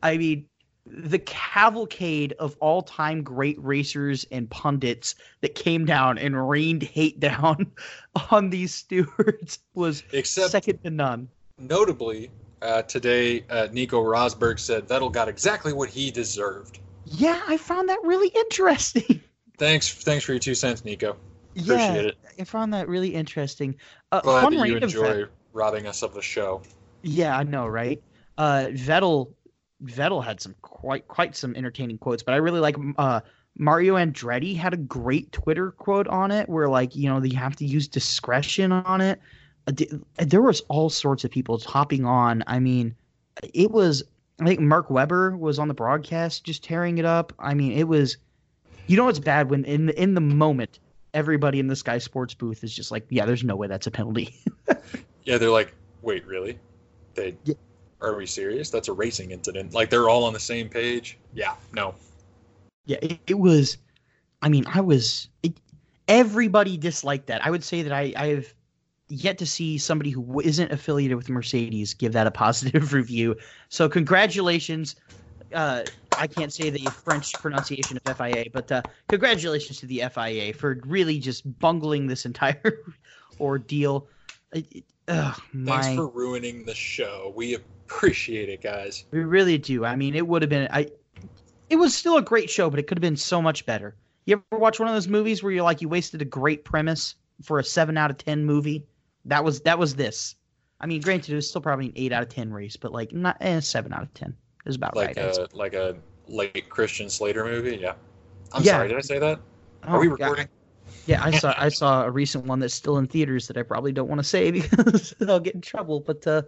[0.04, 0.46] I mean,
[0.86, 7.72] the cavalcade of all-time great racers and pundits that came down and rained hate down
[8.32, 11.30] on these stewards was Except second to none.
[11.58, 16.80] notably, uh, today uh, Nico Rosberg said Vettel got exactly what he deserved.
[17.06, 19.22] Yeah, I found that really interesting.
[19.58, 21.18] Thanks, thanks for your two cents, Nico.
[21.54, 22.18] yeah, Appreciate it.
[22.40, 23.76] I found that really interesting.
[24.12, 26.62] Uh, Glad that you enjoy robbing us of the show.
[27.02, 28.02] Yeah, I know, right?
[28.38, 29.34] Uh, Vettel,
[29.84, 33.22] Vettel had some quite quite some entertaining quotes, but I really like uh,
[33.58, 37.56] Mario Andretti had a great Twitter quote on it, where like you know you have
[37.58, 39.20] to use discretion on it.
[39.68, 39.74] Uh,
[40.18, 42.44] There was all sorts of people hopping on.
[42.48, 42.96] I mean,
[43.54, 44.04] it was.
[44.42, 47.34] I think Mark Webber was on the broadcast just tearing it up.
[47.40, 48.18] I mean, it was.
[48.88, 50.80] You know, it's bad when in the, in the moment
[51.14, 53.92] everybody in the Sky Sports booth is just like, yeah, there's no way that's a
[53.92, 54.36] penalty.
[55.26, 56.58] Yeah, they're like, wait, really?
[57.14, 57.54] They Yeah.
[58.02, 58.70] Are we serious?
[58.70, 59.74] That's a racing incident.
[59.74, 61.18] Like they're all on the same page.
[61.34, 61.96] Yeah, no.
[62.86, 63.78] Yeah, it, it was.
[64.42, 65.28] I mean, I was.
[65.44, 65.60] It,
[66.08, 67.46] everybody disliked that.
[67.46, 68.54] I would say that I I've
[69.10, 73.36] yet to see somebody who isn't affiliated with Mercedes give that a positive review.
[73.70, 74.96] So congratulations.
[75.54, 75.84] Uh,
[76.16, 80.80] I can't say the French pronunciation of FIA, but uh, congratulations to the FIA for
[80.86, 82.80] really just bungling this entire
[83.40, 84.08] ordeal.
[84.54, 87.34] It, it, ugh, Thanks my- for ruining the show.
[87.36, 87.58] We
[87.90, 89.06] appreciate it, guys.
[89.12, 89.84] We really do.
[89.84, 90.92] I mean, it would have been I
[91.70, 93.96] it was still a great show, but it could have been so much better.
[94.26, 97.16] You ever watch one of those movies where you're like you wasted a great premise
[97.44, 98.86] for a 7 out of 10 movie?
[99.26, 100.36] That was that was this.
[100.80, 103.12] I mean, granted it was still probably an 8 out of 10 race, but like
[103.12, 104.36] not eh, 7 out of 10
[104.66, 105.18] is about Like right.
[105.18, 105.96] A like a
[106.28, 107.78] late Christian Slater movie.
[107.78, 107.96] Yeah.
[108.54, 108.74] I'm Yeah.
[108.74, 108.88] sorry.
[108.90, 109.40] Did I say that?
[109.84, 110.20] Oh, Are we God.
[110.20, 110.48] recording?
[111.06, 113.92] Yeah, I saw I saw a recent one that's still in theaters that I probably
[113.92, 116.44] don't want to say because I'll get in trouble, but uh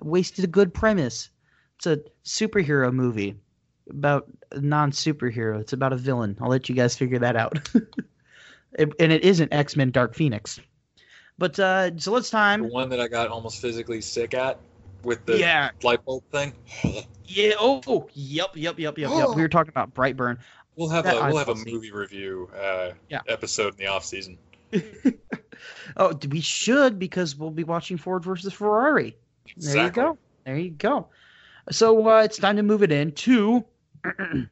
[0.00, 1.28] wasted a good premise.
[1.76, 3.34] It's a superhero movie
[3.90, 5.60] about a non-superhero.
[5.60, 6.36] It's about a villain.
[6.40, 7.58] I'll let you guys figure that out.
[8.78, 10.58] It- and it isn't X-Men Dark Phoenix.
[11.36, 12.70] But uh so let's The time.
[12.70, 14.58] one that I got almost physically sick at
[15.02, 15.72] with the Yeah.
[15.82, 16.54] light bulb thing.
[17.26, 19.28] Yeah, oh, yep, yep, yep, yep, yep.
[19.36, 20.38] We were talking about Brightburn.
[20.76, 21.70] We'll have That a we'll have a will see.
[21.70, 23.20] movie review uh, Yeah.
[23.28, 24.38] episode in the off season.
[25.96, 29.16] Oh, we should because we'll be watching Ford versus Ferrari.
[29.56, 30.18] There you go.
[30.44, 31.08] There you go.
[31.70, 33.64] So uh, it's time to move it in to.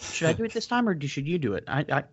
[0.00, 1.64] should I do it this time, or do, should you do it?
[1.66, 2.04] I, I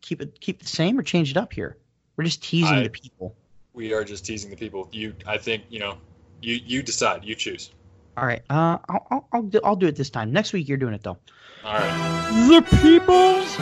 [0.00, 1.76] keep it keep the same, or change it up here.
[2.16, 3.36] We're just teasing I- the people.
[3.74, 4.88] We are just teasing the people.
[4.92, 5.98] You, I think you know.
[6.40, 7.24] You you decide.
[7.24, 7.70] You choose.
[8.16, 8.42] All right.
[8.48, 10.30] Uh, I'll I'll I'll do, I'll do it this time.
[10.32, 11.18] Next week you're doing it though.
[11.64, 12.48] All right.
[12.48, 13.56] The people's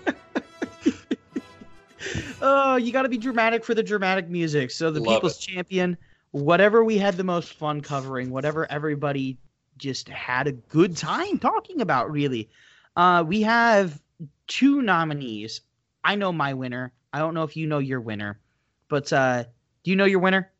[2.41, 4.69] Oh, you got to be dramatic for the dramatic music.
[4.69, 5.97] So the Love people's champion,
[6.31, 9.37] whatever we had the most fun covering, whatever everybody
[9.77, 12.49] just had a good time talking about, really.
[12.95, 13.99] Uh, we have
[14.47, 15.61] two nominees.
[16.03, 16.93] I know my winner.
[17.11, 18.39] I don't know if you know your winner,
[18.89, 19.45] but uh,
[19.83, 20.51] do you know your winner?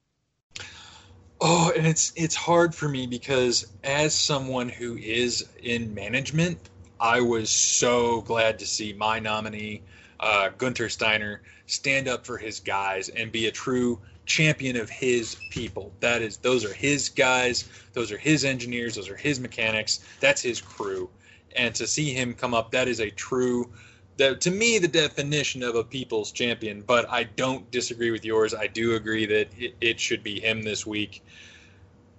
[1.41, 6.70] Oh, and it's it's hard for me because as someone who is in management,
[7.00, 9.82] I was so glad to see my nominee,
[10.20, 15.36] uh, Guenther Steiner, stand up for his guys and be a true champion of his
[15.50, 15.91] people.
[16.00, 20.41] That is, those are his guys, those are his engineers, those are his mechanics, that's
[20.41, 21.10] his crew.
[21.56, 23.70] And to see him come up, that is a true,
[24.18, 26.82] that to me, the definition of a people's champion.
[26.82, 28.54] But I don't disagree with yours.
[28.54, 31.24] I do agree that it, it should be him this week.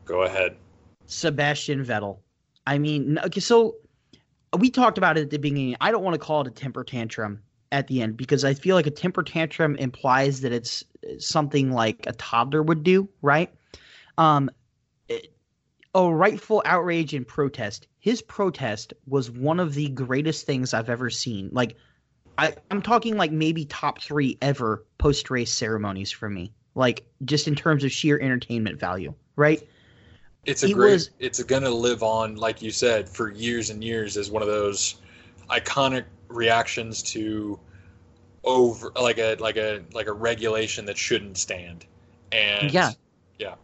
[0.04, 0.56] Go ahead.
[1.06, 2.18] Sebastian Vettel.
[2.66, 3.76] I mean, okay, so
[4.58, 5.76] we talked about it at the beginning.
[5.80, 7.40] I don't want to call it a temper tantrum
[7.72, 10.84] at the end because I feel like a temper tantrum implies that it's
[11.18, 13.52] something like a toddler would do, right?
[14.18, 14.50] Um,
[15.94, 17.88] a rightful outrage and protest.
[17.98, 21.48] His protest was one of the greatest things I've ever seen.
[21.52, 21.76] Like,
[22.38, 26.52] I, I'm talking like maybe top three ever post race ceremonies for me.
[26.74, 29.66] Like, just in terms of sheer entertainment value, right?
[30.46, 30.92] It's a he great.
[30.92, 34.42] Was, it's going to live on, like you said, for years and years as one
[34.42, 34.96] of those
[35.50, 37.58] iconic reactions to
[38.44, 41.84] over like a like a like a regulation that shouldn't stand.
[42.32, 42.92] And yeah,
[43.38, 43.56] yeah.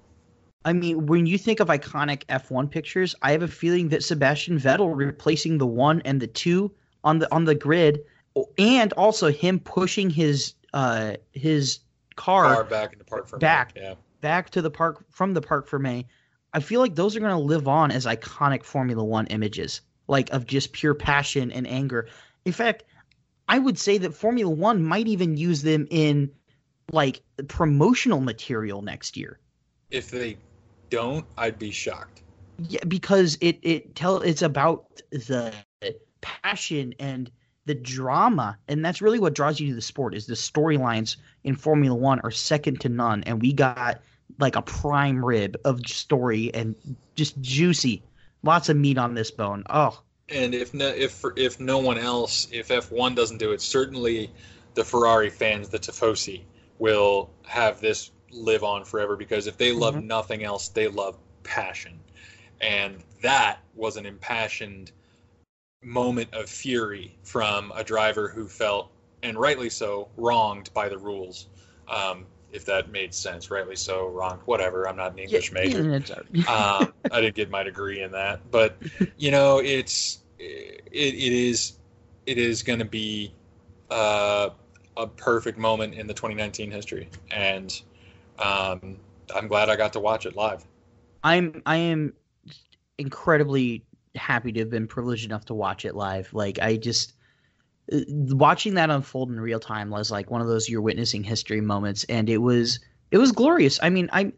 [0.64, 4.58] I mean, when you think of iconic F1 pictures, I have a feeling that Sebastian
[4.58, 6.72] Vettel replacing the one and the two
[7.04, 8.00] on the on the grid,
[8.58, 11.78] and also him pushing his uh his
[12.16, 13.94] car, car back into parc back yeah.
[14.20, 16.04] back to the park from the park for Fermé.
[16.55, 20.30] I feel like those are going to live on as iconic Formula One images, like
[20.30, 22.09] of just pure passion and anger.
[22.44, 22.84] In fact,
[23.48, 26.30] I would say that Formula One might even use them in
[26.90, 29.38] like promotional material next year.
[29.90, 30.36] If they
[30.90, 32.22] don't, I'd be shocked.
[32.68, 35.55] Yeah, because it it tell it's about the
[36.20, 37.30] passion and
[37.64, 40.14] the drama, and that's really what draws you to the sport.
[40.14, 44.03] Is the storylines in Formula One are second to none, and we got
[44.43, 46.74] like a prime rib of story and
[47.14, 48.03] just juicy,
[48.43, 49.64] lots of meat on this bone.
[49.70, 54.30] Oh, and if no, if if no one else, if F1 doesn't do it, certainly
[54.74, 56.43] the Ferrari fans, the Tifosi,
[56.78, 60.07] will have this live on forever because if they love mm-hmm.
[60.07, 61.99] nothing else, they love passion,
[62.61, 64.93] and that was an impassioned
[65.82, 68.90] moment of fury from a driver who felt,
[69.22, 71.49] and rightly so, wronged by the rules.
[71.88, 74.86] Um, if that made sense, rightly so, wrong, whatever.
[74.86, 76.26] I'm not an English yeah, major.
[76.48, 78.76] um, I didn't get my degree in that, but
[79.16, 81.78] you know, it's it, it is
[82.26, 83.32] it is going to be
[83.90, 84.50] uh,
[84.96, 87.82] a perfect moment in the 2019 history, and
[88.38, 88.98] um,
[89.34, 90.64] I'm glad I got to watch it live.
[91.24, 92.12] I'm I am
[92.98, 93.84] incredibly
[94.14, 96.32] happy to have been privileged enough to watch it live.
[96.34, 97.14] Like I just
[97.90, 102.04] watching that unfold in real time was like one of those you're witnessing history moments,
[102.04, 102.80] and it was
[103.10, 103.78] it was glorious.
[103.82, 104.32] I mean, I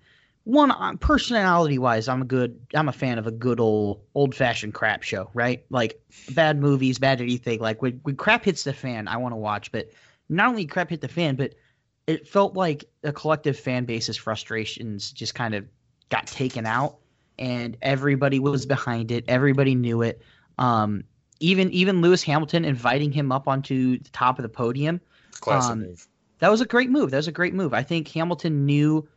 [0.44, 4.34] one uh, personality wise, I'm a good I'm a fan of a good old old
[4.34, 5.64] fashioned crap show, right?
[5.70, 7.60] Like bad movies, bad anything.
[7.60, 9.72] Like when when crap hits the fan, I want to watch.
[9.72, 9.90] But
[10.28, 11.54] not only crap hit the fan, but
[12.06, 15.66] it felt like a collective fan base's frustrations just kind of
[16.10, 16.98] got taken out,
[17.38, 19.24] and everybody was behind it.
[19.28, 20.20] Everybody knew it.
[20.58, 21.04] Um,
[21.40, 25.00] even even Lewis Hamilton inviting him up onto the top of the podium.
[25.40, 26.06] Classic um, move.
[26.38, 27.10] That was a great move.
[27.10, 27.74] That was a great move.
[27.74, 29.08] I think Hamilton knew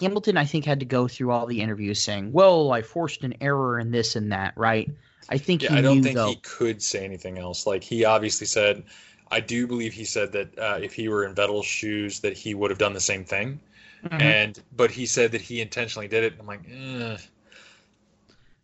[0.00, 3.34] Hamilton, I think, had to go through all the interviews saying, "Well, I forced an
[3.40, 4.90] error in this and that." Right?
[5.28, 5.62] I think.
[5.62, 7.66] Yeah, I don't knew, think though, he could say anything else.
[7.66, 8.84] Like he obviously said,
[9.30, 12.54] I do believe he said that uh, if he were in Vettel's shoes, that he
[12.54, 13.60] would have done the same thing.
[14.04, 14.20] Mm-hmm.
[14.20, 16.34] And but he said that he intentionally did it.
[16.38, 17.16] I'm like, eh.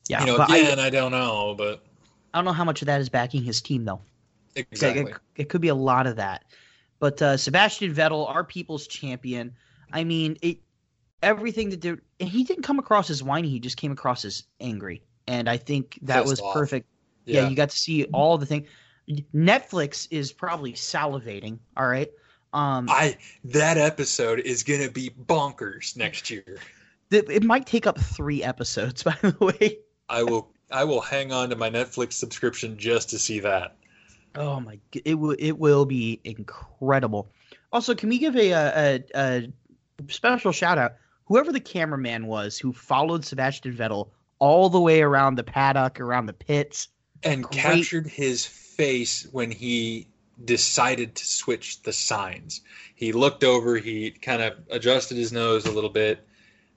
[0.08, 1.82] yeah, you know, again, I, I, don't know, but
[2.32, 4.00] I don't know how much of that is backing his team though.
[4.56, 6.44] Exactly, it, it could be a lot of that.
[6.98, 9.54] But uh, Sebastian Vettel, our people's champion.
[9.92, 10.58] I mean, it
[11.22, 13.48] everything that did, and he didn't come across as whiny.
[13.48, 16.54] He just came across as angry, and I think that Pissed was off.
[16.54, 16.86] perfect.
[17.24, 17.42] Yeah.
[17.42, 17.48] yeah.
[17.48, 18.68] you got to see all the things.
[19.34, 21.58] Netflix is probably salivating.
[21.76, 22.10] All right.
[22.52, 26.58] Um, I that episode is gonna be bonkers next year.
[27.10, 29.78] It might take up three episodes, by the way.
[30.08, 30.52] I will.
[30.70, 33.76] I will hang on to my Netflix subscription just to see that.
[34.34, 34.78] Oh my!
[35.04, 35.36] It will.
[35.38, 37.30] It will be incredible.
[37.72, 39.52] Also, can we give a a, a
[40.08, 40.94] special shout out
[41.24, 46.26] whoever the cameraman was who followed Sebastian Vettel all the way around the paddock, around
[46.26, 46.88] the pits,
[47.22, 47.60] and Great.
[47.60, 50.08] captured his face when he
[50.44, 52.62] decided to switch the signs.
[52.94, 56.26] He looked over, he kind of adjusted his nose a little bit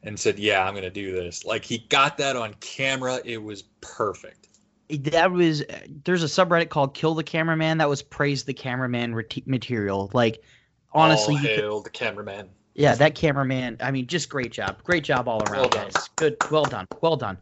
[0.03, 3.19] and said, "Yeah, I'm going to do this." Like he got that on camera.
[3.25, 4.49] It was perfect.
[4.89, 5.63] That was
[6.03, 10.11] there's a subreddit called "Kill the Cameraman" that was praise the cameraman material.
[10.13, 10.43] Like
[10.91, 13.77] honestly, oh, All hail could, the cameraman Yeah, that cameraman.
[13.79, 14.83] I mean, just great job.
[14.83, 15.85] Great job all around, Well done.
[15.85, 16.09] guys.
[16.15, 16.37] Good.
[16.49, 16.87] Well done.
[17.01, 17.37] Well done.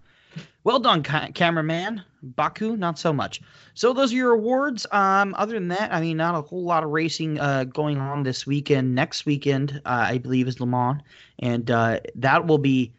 [0.63, 2.03] Well done, ca- cameraman.
[2.23, 3.41] Baku, not so much.
[3.73, 4.85] So those are your awards.
[4.91, 8.21] Um, other than that, I mean, not a whole lot of racing uh, going on
[8.21, 8.93] this weekend.
[8.93, 11.01] Next weekend, uh, I believe, is Le Mans,
[11.39, 12.93] and uh, that will be,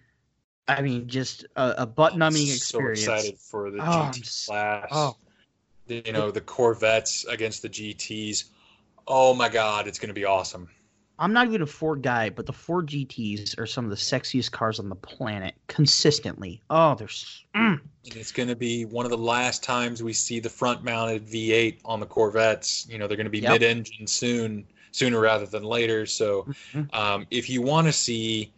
[0.66, 3.04] I mean, just a, a butt-numbing experience.
[3.04, 4.88] So excited for the Oh, GT s- class.
[4.90, 5.16] oh.
[5.86, 8.44] The- you know the Corvettes against the GTS.
[9.06, 10.68] Oh my God, it's going to be awesome.
[11.18, 14.50] I'm not even a Ford guy, but the Ford GTS are some of the sexiest
[14.50, 16.62] cars on the planet consistently.
[16.70, 17.80] Oh, they're mm.
[18.04, 21.78] And it's going to be one of the last times we see the front-mounted V8
[21.84, 22.86] on the Corvettes.
[22.88, 23.52] You know they're going to be Yep.
[23.52, 26.06] mid-engine soon, sooner rather than later.
[26.06, 26.92] So Mhm.
[26.94, 28.52] um, if you want to see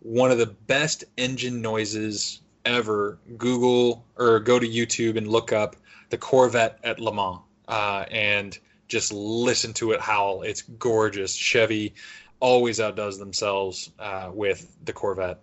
[0.00, 5.76] one of the best engine noises ever, Google or go to YouTube and look up
[6.10, 8.58] the Corvette at Le Mans uh, and
[8.92, 10.42] just listen to it howl.
[10.42, 11.34] It's gorgeous.
[11.34, 11.94] Chevy
[12.40, 15.40] always outdoes themselves uh, with the Corvette.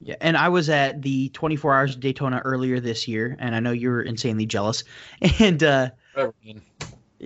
[0.00, 3.60] Yeah, and I was at the 24 Hours of Daytona earlier this year, and I
[3.60, 4.82] know you were insanely jealous.
[5.40, 6.62] And uh, Whatever, man.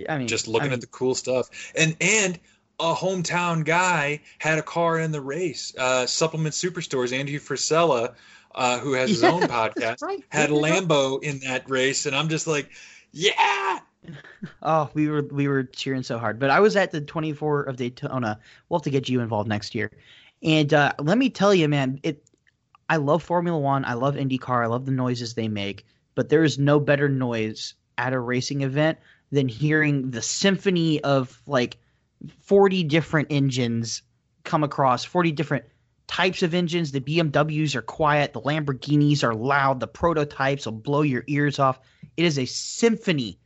[0.09, 2.39] I mean, just looking I mean, at the cool stuff and and
[2.79, 8.15] a hometown guy had a car in the race uh supplement superstores andrew frisella
[8.55, 10.23] uh who has his own podcast right.
[10.29, 12.71] had a lambo in that race and i'm just like
[13.11, 13.79] yeah
[14.61, 16.39] Oh, we were we were cheering so hard.
[16.39, 18.39] But I was at the 24 of Daytona.
[18.67, 19.91] We'll have to get you involved next year.
[20.43, 22.23] And uh, let me tell you, man, it.
[22.89, 23.85] I love Formula One.
[23.85, 24.63] I love IndyCar.
[24.63, 25.85] I love the noises they make.
[26.15, 28.97] But there is no better noise at a racing event
[29.31, 31.77] than hearing the symphony of like
[32.41, 34.01] 40 different engines
[34.43, 35.65] come across, 40 different
[36.07, 36.91] types of engines.
[36.91, 38.33] The BMWs are quiet.
[38.33, 39.79] The Lamborghinis are loud.
[39.79, 41.79] The prototypes will blow your ears off.
[42.17, 43.39] It is a symphony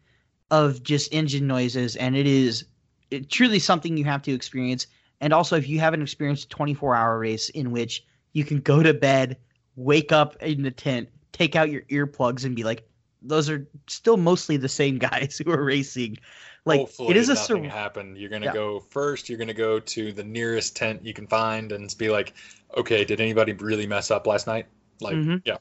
[0.52, 2.66] of just engine noises, and it is
[3.12, 4.88] it, truly something you have to experience.
[5.22, 8.84] And also, if you haven't experienced a 24 hour race in which you can go
[8.84, 9.38] to bed,
[9.76, 12.88] wake up in the tent, take out your earplugs, and be like,
[13.22, 16.18] those are still mostly the same guys who are racing.
[16.66, 18.54] Like hopefully it is a sur- happened you're gonna Yeah.
[18.54, 22.34] go first you're gonna go to the nearest tent you can find and be like
[22.76, 24.66] okay did anybody really mess up last night
[25.00, 25.44] like Mhm.
[25.46, 25.58] yeah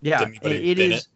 [0.00, 1.08] yeah, it, it is.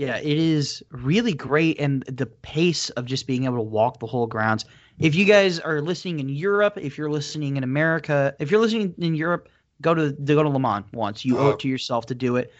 [0.00, 4.06] Yeah, it is really great, and the pace of just being able to walk the
[4.06, 4.64] whole grounds.
[4.98, 8.94] If you guys are listening in Europe, if you're listening in America, if you're listening
[8.96, 9.50] in Europe,
[9.82, 11.22] go to go to Le Mans once.
[11.22, 11.50] You owe Oh.
[11.50, 12.50] it to yourself to do it.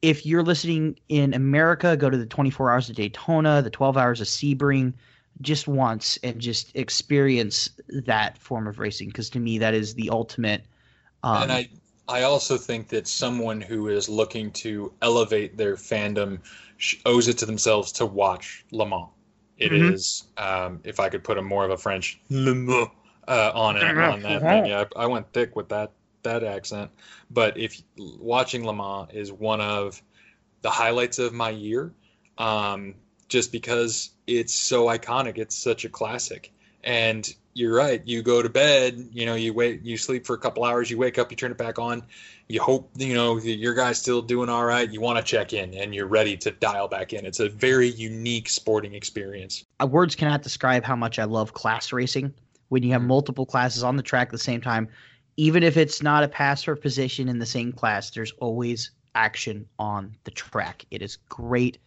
[0.00, 4.22] If you're listening in America, go to the 24 hours of Daytona, the 12 hours
[4.22, 4.94] of Sebring,
[5.42, 7.68] just once, and just experience
[8.06, 9.08] that form of racing.
[9.08, 10.64] Because to me, that is the ultimate.
[11.22, 11.68] Um, and I
[12.08, 16.40] I also think that someone who is looking to elevate their fandom
[17.04, 19.08] owes it to themselves to watch Le Mans.
[19.58, 20.66] It is, Mhm.
[20.66, 22.88] um, if I could put a more of a French Le Mans
[23.28, 24.40] uh, on it on that.
[24.42, 24.66] thing.
[24.66, 26.90] Yeah, I went thick with that that accent.
[27.30, 30.02] But if watching Le Mans is one of
[30.62, 31.92] the highlights of my year,
[32.38, 32.94] um,
[33.28, 36.52] just because it's so iconic, it's such a classic.
[36.84, 38.00] And you're right.
[38.06, 40.96] You go to bed, you know, you wait, you sleep for a couple hours, you
[40.98, 42.02] wake up, you turn it back on.
[42.48, 44.90] You hope, you know, your guy's still doing all right.
[44.90, 47.24] You want to check in and you're ready to dial back in.
[47.24, 49.64] It's a very unique sporting experience.
[49.82, 52.32] uh, words cannot describe how much I love class racing.
[52.68, 54.88] When you have multiple classes on the track at the same time,
[55.36, 59.66] even if it's not a pass for position in the same class, there's always action
[59.78, 60.84] on the track.
[60.90, 61.78] It is great.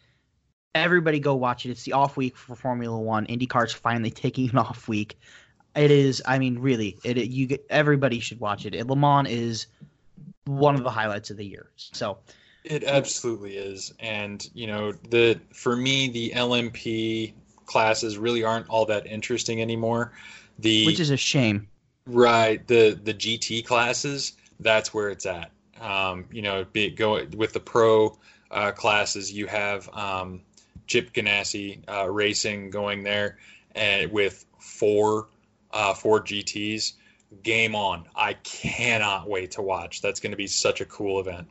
[0.75, 1.69] Everybody go watch it.
[1.71, 3.27] It's the off week for Formula One.
[3.27, 5.17] IndyCar's finally taking an off week.
[5.75, 6.21] It is.
[6.25, 8.73] I mean, really, it, it- you get everybody should watch it.
[8.87, 9.67] Le Mans is
[10.45, 11.69] one of the highlights of the year.
[11.77, 12.17] So
[12.63, 13.93] It absolutely is.
[13.99, 17.33] And, you know, the for me the LMP
[17.65, 20.11] classes really aren't all that interesting anymore.
[20.59, 21.67] The which is a shame.
[22.07, 22.65] Right.
[22.67, 25.51] The the GT classes, that's where it's at.
[25.79, 28.17] Um, you know, be it go with the pro
[28.51, 30.41] uh, classes, you have um,
[30.93, 33.39] Chip Ganassi uh, racing going there,
[33.73, 35.27] and with four
[35.71, 36.93] uh, four GTS.
[37.41, 38.05] Game on!
[38.15, 40.03] I cannot wait to watch.
[40.03, 41.47] That's going to be such a cool event.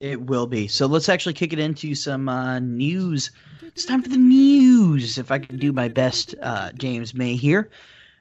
[0.00, 0.68] It will be.
[0.68, 3.30] So let's actually kick it into some uh, news.
[3.62, 5.16] It's time for the news.
[5.16, 7.70] If I can do my best, uh, James May here.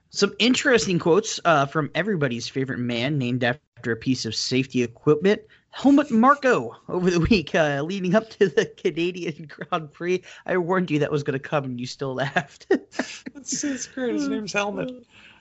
[0.09, 5.41] Some interesting quotes uh, from everybody's favorite man, named after a piece of safety equipment.
[5.71, 10.23] Helmut Marko over the week, uh, leading up to the Canadian Grand Prix.
[10.45, 12.67] I warned you that was going to come, and you still laughed.
[13.33, 14.13] That's, that's great.
[14.13, 14.91] His name's Helmet.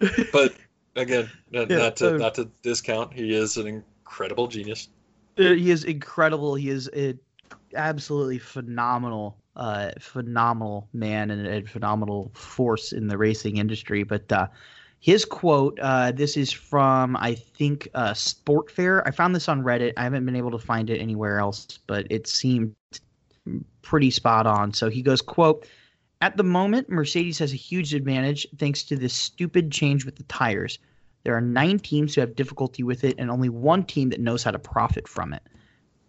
[0.32, 0.54] But
[0.94, 4.88] again, not, Yeah, not to uh, not to discount, he is an incredible genius.
[5.36, 6.54] Uh, he is incredible.
[6.54, 7.14] He is a
[7.74, 14.04] absolutely phenomenal, uh, phenomenal man and a phenomenal force in the racing industry.
[14.04, 14.46] But uh,
[15.00, 15.78] his quote.
[15.80, 19.06] Uh, this is from I think uh, Sport Fair.
[19.06, 19.92] I found this on Reddit.
[19.96, 22.74] I haven't been able to find it anywhere else, but it seemed
[23.82, 24.72] pretty spot on.
[24.74, 25.66] So he goes, "quote
[26.20, 30.24] At the moment, Mercedes has a huge advantage thanks to this stupid change with the
[30.24, 30.78] tires.
[31.24, 34.42] There are nine teams who have difficulty with it, and only one team that knows
[34.42, 35.42] how to profit from it.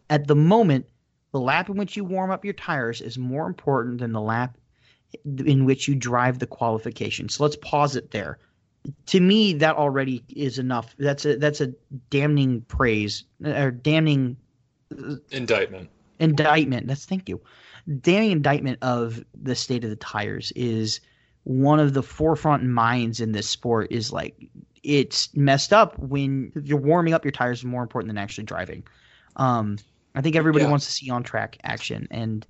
[0.09, 0.87] At the moment."
[1.31, 4.57] The lap in which you warm up your tires is more important than the lap
[5.45, 7.29] in which you drive the qualification.
[7.29, 8.39] So let's pause it there.
[9.07, 10.95] To me, that already is enough.
[10.97, 11.73] That's a that's a
[12.09, 14.37] damning praise or damning
[15.31, 15.89] indictment.
[16.19, 16.87] Indictment.
[16.87, 17.41] That's thank you.
[18.01, 20.99] Damning indictment of the state of the tires is
[21.43, 23.91] one of the forefront minds in this sport.
[23.91, 24.35] Is like
[24.83, 28.83] it's messed up when you're warming up your tires is more important than actually driving.
[29.35, 29.77] Um,
[30.15, 30.71] I think everybody yeah.
[30.71, 32.45] wants to see on track action, and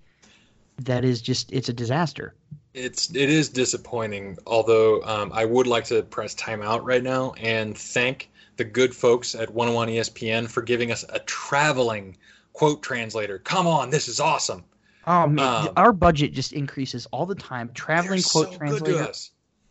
[0.77, 2.33] that is just it's a disaster.
[2.79, 4.37] It's it is disappointing.
[4.47, 9.35] Although um, I would like to press timeout right now and thank the good folks
[9.35, 12.15] at 101 ESPN for giving us a traveling
[12.53, 13.39] quote translator.
[13.39, 14.63] Come on, this is awesome.
[15.05, 17.69] Oh man, um, our budget just increases all the time.
[17.73, 19.11] Traveling quote so translator.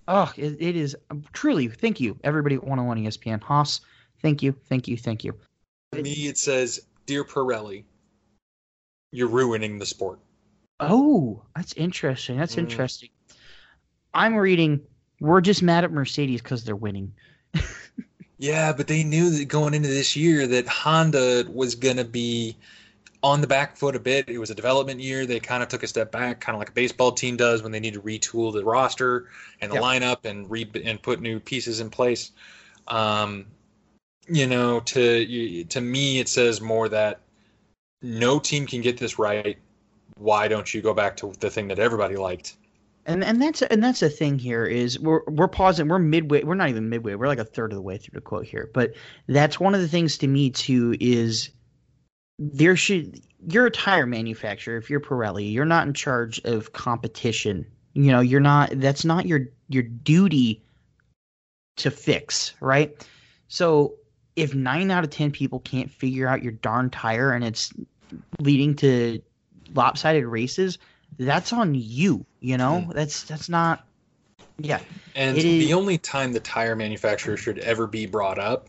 [0.06, 0.96] Oh, it, it is
[1.32, 1.68] truly.
[1.68, 3.42] Thank you, everybody at 101 ESPN.
[3.42, 3.80] Haas,
[4.20, 5.34] thank you, thank you, thank you.
[5.92, 7.84] For me, it says Dear Pirelli,
[9.12, 10.18] you're ruining the sport.
[10.80, 12.36] Oh, that's interesting.
[12.36, 12.58] That's mm.
[12.58, 13.10] interesting.
[14.14, 14.80] I'm reading,
[15.20, 17.12] we're just mad at Mercedes because they're winning.
[18.38, 22.56] yeah, but they knew that going into this year that Honda was going to be
[23.22, 24.28] on the back foot a bit.
[24.28, 25.26] It was a development year.
[25.26, 27.72] They kind of took a step back, kind of like a baseball team does when
[27.72, 29.28] they need to retool the roster
[29.60, 29.84] and the yep.
[29.84, 32.30] lineup and re- and put new pieces in place.
[32.86, 33.46] Um,
[34.28, 37.20] you know, to to me, it says more that
[38.02, 39.58] no team can get this right.
[40.18, 42.56] Why don't you go back to the thing that everybody liked?
[43.06, 45.88] And and that's and that's the thing here is we're we're pausing.
[45.88, 46.42] We're midway.
[46.42, 47.14] We're not even midway.
[47.14, 48.70] We're like a third of the way through the quote here.
[48.74, 48.94] But
[49.28, 51.48] that's one of the things to me too is
[52.38, 54.76] there should you're a tire manufacturer.
[54.76, 57.66] If you're Pirelli, you're not in charge of competition.
[57.94, 58.70] You know, you're not.
[58.74, 60.62] That's not your your duty
[61.76, 63.06] to fix, right?
[63.48, 63.94] So
[64.36, 67.72] if nine out of ten people can't figure out your darn tire and it's
[68.40, 69.20] leading to
[69.74, 70.78] lopsided races,
[71.18, 72.24] that's on you.
[72.40, 72.94] You know, mm.
[72.94, 73.84] that's that's not.
[74.58, 74.80] Yeah,
[75.14, 78.68] and the only time the tire manufacturer should ever be brought up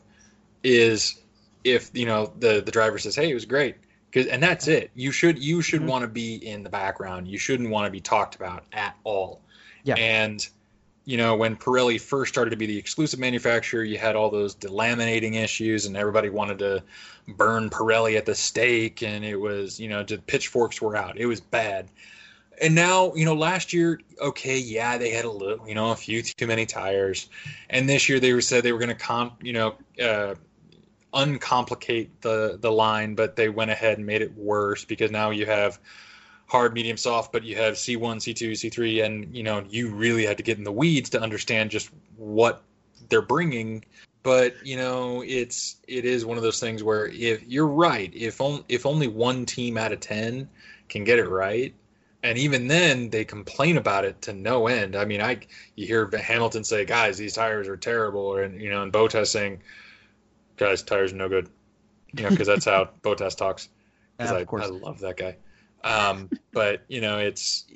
[0.64, 1.20] is
[1.64, 3.76] if you know the the driver says, "Hey, it was great,"
[4.10, 4.92] because and that's it.
[4.94, 5.90] You should you should mm-hmm.
[5.90, 7.28] want to be in the background.
[7.28, 9.42] You shouldn't want to be talked about at all.
[9.84, 10.48] Yeah, and
[11.10, 14.56] you know, when Pirelli first started to be the exclusive manufacturer, you had all those
[14.56, 16.84] delaminating issues, and everybody wanted to
[17.28, 21.18] burn Pirelli at the stake, and it was, you know, the pitchforks were out.
[21.18, 21.88] It was bad.
[22.62, 25.96] And now, you know, last year, okay, yeah, they had a little, you know, a
[25.96, 27.28] few too many tires,
[27.72, 30.36] and this year they were said they were going to comp, you know, uh,
[31.12, 35.48] uncomplicate the the line, but they went ahead and made it worse because now you
[35.48, 35.80] have
[36.50, 40.38] hard, medium, soft, but you have C1, C2, C3, and you know you really had
[40.38, 42.64] to get in the weeds to understand just what
[43.08, 43.86] they're bringing.
[44.24, 48.42] But you know it's it is one of those things where if you're right, if
[48.42, 50.50] on, if only one team out of ten
[50.90, 51.74] can get it right,
[52.24, 54.96] and even then they complain about it to no end.
[54.96, 55.40] I mean, I
[55.76, 59.62] you hear Hamilton say, "Guys, these tires are terrible," or you know, and Bottas saying,
[60.58, 61.48] "Guys, tires are no good,"
[62.14, 63.70] you know, because that's how Bottas talks.
[64.20, 65.38] Yeah, I, I love that guy.
[65.84, 67.76] Um, but you know, it's it,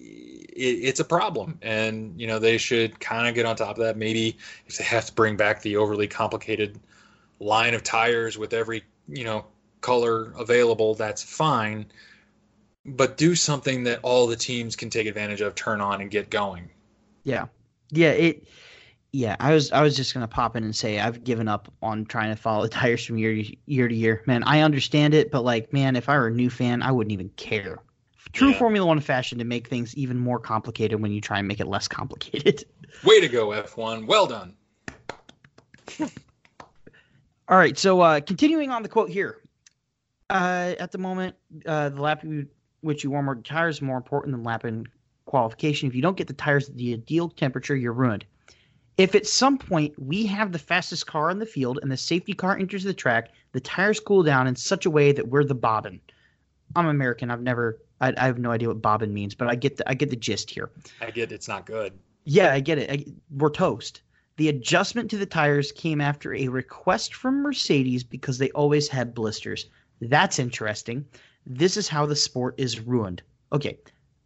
[0.60, 3.98] it's a problem, and you know they should kind of get on top of that.
[3.98, 4.38] Maybe
[4.68, 6.80] if they have to bring back the overly complicated
[7.40, 9.46] line of tires with every you know
[9.82, 11.86] color available, that's fine.
[12.86, 16.30] But do something that all the teams can take advantage of, turn on, and get
[16.30, 16.70] going.
[17.24, 17.46] Yeah,
[17.90, 18.12] yeah.
[18.12, 18.48] It
[19.14, 22.04] yeah, I was I was just gonna pop in and say I've given up on
[22.04, 24.24] trying to follow the tires from year to year to year.
[24.26, 27.14] Man, I understand it, but like, man, if I were a new fan, I wouldn't
[27.14, 27.80] even care
[28.34, 28.58] true yeah.
[28.60, 31.68] Formula One fashion to make things even more complicated when you try and make it
[31.68, 32.66] less complicated.
[33.04, 34.06] Way to go, F1.
[34.06, 34.56] Well done.
[37.48, 39.38] All right, so uh, continuing on the quote here.
[40.30, 42.24] Uh, at the moment, uh, the lap
[42.82, 44.88] which you warm your tires is more important than lapping
[45.26, 45.88] qualification.
[45.88, 48.26] If you don't get the tires at the ideal temperature, you're ruined.
[48.98, 52.34] If at some point we have the fastest car in the field and the safety
[52.34, 55.56] car enters the track, the tires cool down in such a way that we're the
[55.56, 56.00] bobbin.
[56.76, 57.32] I'm American.
[57.32, 59.94] I've never I, I have no idea what bobbin means, but I get the I
[59.94, 60.70] get the gist here.
[61.02, 61.94] I get it's not good.
[62.26, 62.92] Yeah, I get it.
[62.92, 64.02] I, we're toast.
[64.38, 69.14] The adjustment to the tires came after a request from Mercedes because they always had
[69.14, 69.68] blisters.
[70.02, 71.06] That's interesting.
[71.46, 73.22] This is how the sport is ruined.
[73.52, 73.78] Okay,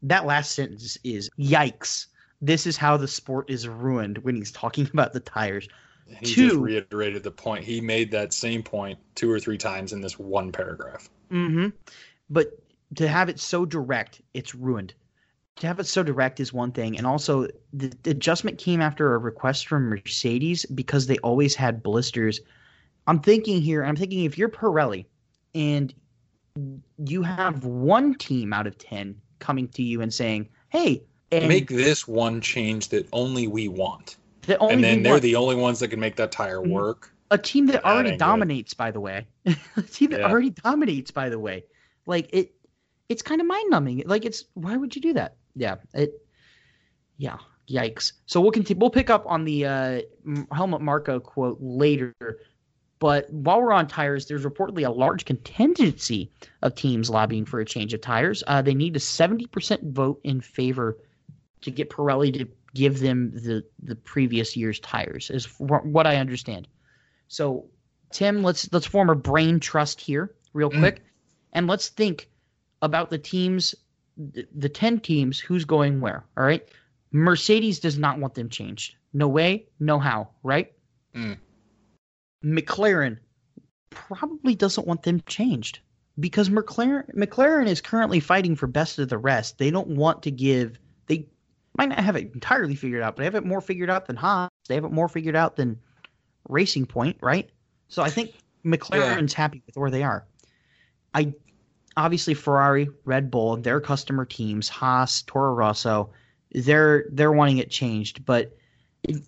[0.03, 2.07] that last sentence is yikes.
[2.41, 5.67] This is how the sport is ruined when he's talking about the tires.
[6.07, 7.63] He Two- just reiterated the point.
[7.65, 11.09] He made that same point two or three times in this one paragraph.
[11.31, 11.69] Mm-hmm.
[12.29, 12.57] But
[12.95, 14.93] to have it so direct, it's ruined.
[15.57, 19.15] To have it so direct is one thing, and also the, the adjustment came after
[19.15, 22.39] a request from Mercedes because they always had blisters.
[23.07, 25.05] I'm thinking here, I'm thinking if you're Pirelli
[25.55, 25.93] and
[27.05, 31.69] you have one team out of ten coming to you and saying, "Hey," and Make
[31.69, 34.17] this one change that only we want.
[34.59, 36.69] only and then they're want- the only ones that can make that tire Mhm.
[36.69, 37.11] work.
[37.31, 38.25] a team that That already ain't good.
[38.25, 39.27] dominates by the way
[39.75, 40.29] a team that Yeah.
[40.29, 41.65] already dominates by the way
[42.05, 42.53] like it
[43.09, 45.35] it's kind of mind numbing like it's why would you do that?
[45.55, 46.21] Yeah it
[47.17, 47.37] yeah
[47.69, 48.13] yikes.
[48.25, 50.01] So we'll continue we'll pick up on the uh
[50.51, 52.13] helmut marko quote later.
[52.99, 56.31] But while we're on tires there's reportedly a large contingency
[56.61, 58.43] of teams lobbying for a change of tires.
[58.47, 60.97] Uh, they need a 70% vote in favor
[61.61, 66.67] to get pirelli to give them the the previous year's tires is what i understand.
[67.27, 67.65] So,
[68.11, 71.03] Tim, let's let's form a brain trust here, real quick,
[71.53, 72.29] and let's think
[72.87, 73.75] about the teams,
[74.17, 76.25] the, the ten teams, who's going where.
[76.35, 76.67] All right,
[77.11, 78.95] Mercedes does not want them changed.
[79.13, 80.29] No way, no how.
[80.41, 80.73] Right?
[81.15, 81.37] Mm.
[82.43, 83.17] McLaren
[83.89, 85.79] probably doesn't want them changed
[86.19, 89.57] because McLaren McLaren is currently fighting for best of the rest.
[89.57, 90.79] They don't want to give.
[91.07, 91.27] They
[91.77, 94.15] might not have it entirely figured out, but they have it more figured out than
[94.15, 94.49] Haas.
[94.67, 95.79] They have it more figured out than
[96.49, 97.49] Racing Point, right?
[97.87, 98.33] So I think
[98.65, 100.25] McLaren's happy with where they are.
[101.13, 101.33] I
[101.97, 106.11] obviously Ferrari, Red Bull, their customer teams, Haas, Toro Rosso,
[106.53, 108.55] they're they're wanting it changed, but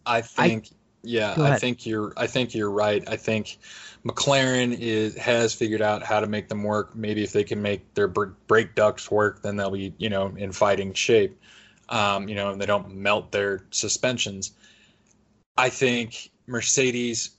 [0.05, 0.69] I think
[1.03, 3.03] yeah, I think you're I think you're right.
[3.07, 3.57] I think
[4.05, 6.95] McLaren is has figured out how to make them work.
[6.95, 10.27] Maybe if they can make their br- brake ducts work, then they'll be, you know,
[10.37, 11.39] in fighting shape.
[11.89, 14.51] Um, you know, and they don't melt their suspensions.
[15.57, 17.31] I think Mercedes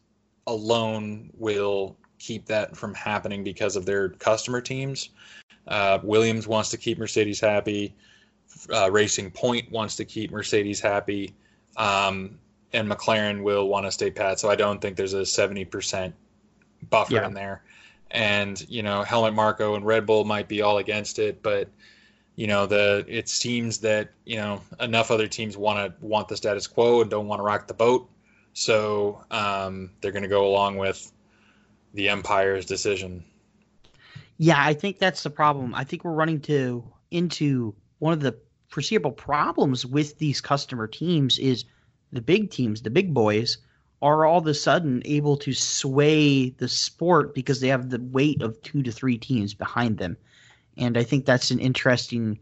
[0.47, 5.08] alone will keep that from happening because of their customer teams.
[5.66, 7.94] Uh, Williams wants to keep Mercedes happy.
[8.72, 11.34] Uh, Racing Point wants to keep Mercedes happy.
[11.76, 12.38] Um,
[12.72, 14.38] and McLaren will want to stay pat.
[14.38, 16.12] So I don't think there's a 70%
[16.88, 17.26] buffer Yeah.
[17.26, 17.62] in there.
[18.12, 21.68] And, you know, Helmut Marko and Red Bull might be all against it, but
[22.36, 26.36] you know, the it seems that, you know, enough other teams want to want the
[26.36, 28.08] status quo and don't want to rock the boat.
[28.54, 31.12] So um, they're going to go along with
[31.95, 33.24] the Empire's decision.
[34.38, 35.74] Yeah, I think that's the problem.
[35.74, 38.38] I think we're running to into one of the
[38.68, 41.64] foreseeable problems with these customer teams is
[42.12, 43.59] the big teams, the big boys,
[44.03, 48.41] are all of a sudden able to sway the sport because they have the weight
[48.41, 50.16] of two to three teams behind them.
[50.76, 52.38] And I think that's an interesting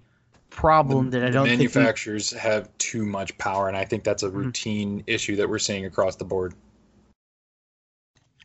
[0.51, 4.28] problem that I don't we- manufacturers have too much power, and I think that's a
[4.28, 4.38] mm-hmm.
[4.38, 6.55] routine issue that we're seeing across the board.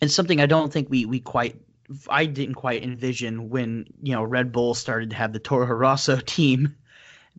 [0.03, 1.55] And something I don't think we we quite
[2.09, 6.17] I didn't quite envision when you know Red Bull started to have the Toro Rosso
[6.25, 6.75] team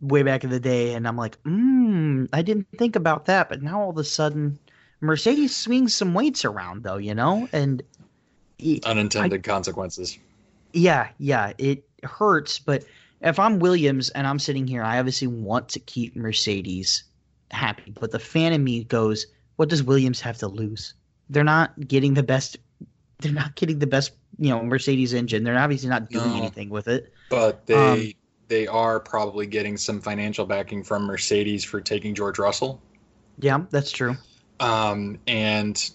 [0.01, 3.61] way back in the day, and I'm like, hmm, I didn't think about that, but
[3.61, 4.57] now all of a sudden
[4.99, 7.83] Mercedes swings some weights around though, you know, and
[8.57, 10.17] it- Unintended consequences.
[10.73, 12.83] yeah, yeah, it hurts, but
[13.21, 17.03] if I'm Williams and I'm sitting here, I obviously want to keep Mercedes
[17.51, 20.95] happy, but the fan in me goes, what does Williams have to lose?
[21.29, 22.57] They're not getting the best
[23.19, 25.43] they're not getting the best, you know, Mercedes engine.
[25.43, 26.37] They're obviously not doing No.
[26.37, 27.13] anything with it.
[27.29, 28.11] But they Um,
[28.47, 32.81] they are probably getting some financial backing from Mercedes for taking George Russell.
[33.39, 34.17] Yeah, that's true.
[34.59, 35.89] Um, and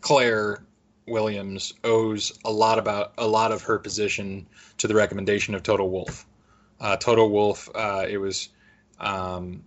[0.00, 0.64] Claire
[1.06, 4.46] Williams owes a lot about a lot of her position
[4.78, 6.26] to the recommendation of Total Wolf.
[6.80, 8.48] Uh, Toto Wolff, uh, it was,
[8.98, 9.62] um,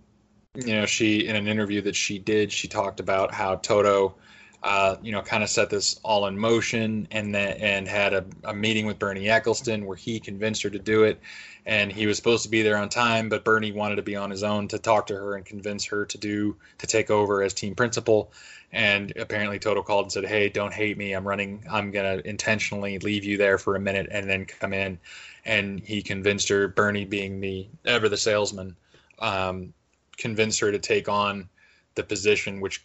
[0.56, 4.14] you know, she in an interview that she did, she talked about how Toto,
[4.62, 8.24] uh, you know, kind of set this all in motion, and then and had a,
[8.44, 11.20] a meeting with Bernie Ecclestone where he convinced her to do it,
[11.66, 14.30] and he was supposed to be there on time, but Bernie wanted to be on
[14.30, 17.52] his own to talk to her and convince her to do to take over as
[17.52, 18.32] team principal.
[18.72, 21.12] And apparently, Toto called and said, "Hey, don't hate me.
[21.12, 21.64] I'm running.
[21.70, 24.98] I'm gonna intentionally leave you there for a minute and then come in."
[25.44, 28.76] And he convinced her, Bernie being the ever the salesman,
[29.20, 29.72] um,
[30.16, 31.48] convinced her to take on
[31.94, 32.84] the position, which,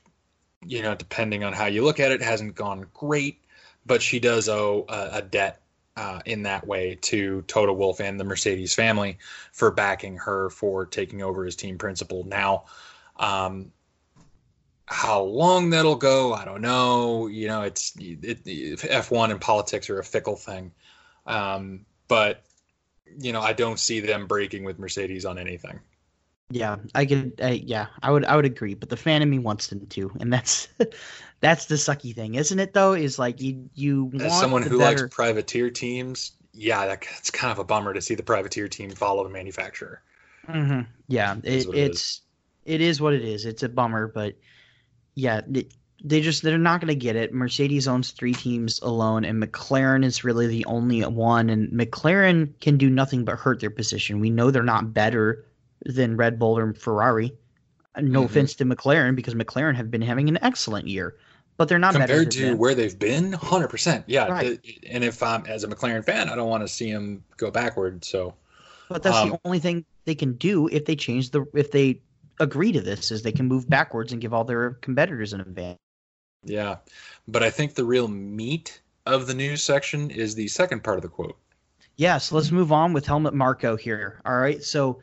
[0.66, 3.42] you know, depending on how you look at it, hasn't gone great,
[3.86, 5.62] but she does owe a, a debt
[5.98, 9.18] uh, in that way to Toto Wolff and the Mercedes family
[9.52, 12.24] for backing her for taking over as team principal.
[12.24, 12.66] Now,
[13.18, 13.72] um,
[14.86, 17.28] how long that'll go, I don't know.
[17.28, 20.72] You know, it's it, F1 and politics are a fickle thing,
[21.26, 22.44] um, but
[23.18, 25.80] you know, I don't see them breaking with Mercedes on anything.
[26.52, 27.40] Yeah, I could.
[27.42, 28.26] Uh, yeah, I would.
[28.26, 28.74] I would agree.
[28.74, 30.68] But the fan in me wants them to, and that's
[31.40, 32.74] that's the sucky thing, isn't it?
[32.74, 37.30] Though, is like you you As someone who better, likes privateer teams, yeah, that, it's
[37.30, 40.02] kind of a bummer to see the privateer team follow the manufacturer.
[40.48, 42.22] hmm Yeah, it, it it's
[42.66, 43.46] it is what it is.
[43.46, 44.36] It's a bummer, but
[45.16, 45.42] yeah,
[46.04, 47.34] they just they're not going to get it.
[47.34, 51.50] Mercedes owns three teams alone, and McLaren is really the only one.
[51.50, 54.20] And McLaren can do nothing but hurt their position.
[54.22, 55.46] We know they're not better
[55.86, 57.34] than Red Bull or Ferrari.
[58.00, 58.26] No Mhm.
[58.26, 61.16] offense to McLaren, because McLaren have been having an excellent year,
[61.58, 62.58] but they're not better Compared to them.
[62.58, 64.28] where they've been, hundred percent, yeah.
[64.28, 64.60] Right.
[64.64, 67.52] it- and if I'm as a McLaren fan, I don't want to see them go
[67.52, 68.06] backward.
[68.06, 68.34] So
[68.90, 72.02] But that's Um, the only thing they can do if they change the if they
[72.42, 75.78] agree to this is they can move backwards and give all their competitors an advantage.
[76.44, 76.78] yeah,
[77.28, 81.04] but I think the real meat of the news section is the second part of
[81.04, 81.38] the quote.
[81.98, 84.20] Yeah, so let's move on with Helmut Marko here.
[84.26, 85.00] All right, so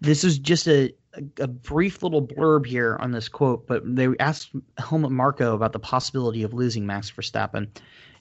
[0.00, 4.08] this is just a, a, a brief little blurb here on this quote, but they
[4.20, 7.68] asked Helmut Marko about the possibility of losing Max Verstappen.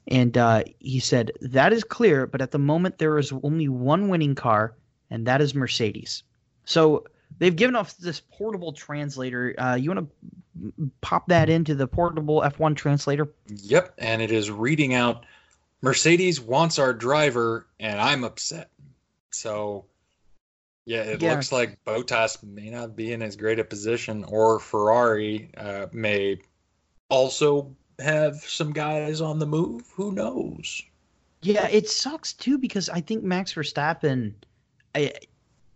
[0.08, 4.10] And uh, he said, That is clear, but at the moment there is only one
[4.10, 4.76] winning car,
[5.10, 6.24] and that is Mercedes.
[6.66, 7.06] So
[7.40, 9.56] they've given us this portable translator.
[9.58, 13.34] Uh, you want to pop that into the portable F1 translator?
[13.48, 15.26] Yep, and it is reading out
[15.82, 18.70] Mercedes wants our driver, and I'm upset.
[19.32, 19.86] So,
[20.86, 21.34] yeah, it Yeah.
[21.34, 26.40] looks like Bottas may not be in as great a position, or Ferrari uh, may
[27.10, 29.84] also have some guys on the move.
[29.96, 30.82] Who knows?
[31.42, 34.34] Yeah, it sucks too because I think Max Verstappen,
[34.96, 35.14] I,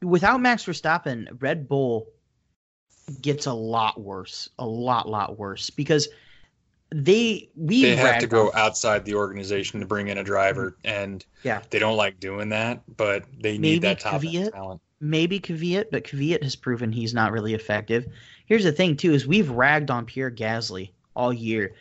[0.02, 2.08] without Max Verstappen, Red Bull
[3.22, 6.08] gets a lot worse, a lot, lot worse because
[6.92, 11.24] they we They have to go outside the organization to bring in a driver, and
[11.44, 11.62] Yeah.
[11.70, 14.82] they don't like doing that, but they need Maybe that top talent.
[15.00, 18.08] Maybe Kvyat, but Kvyat has proven he's not really effective.
[18.46, 21.76] Here's the thing too: is we've ragged on Pierre Gasly all year,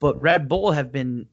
[0.00, 1.26] but Red Bull have been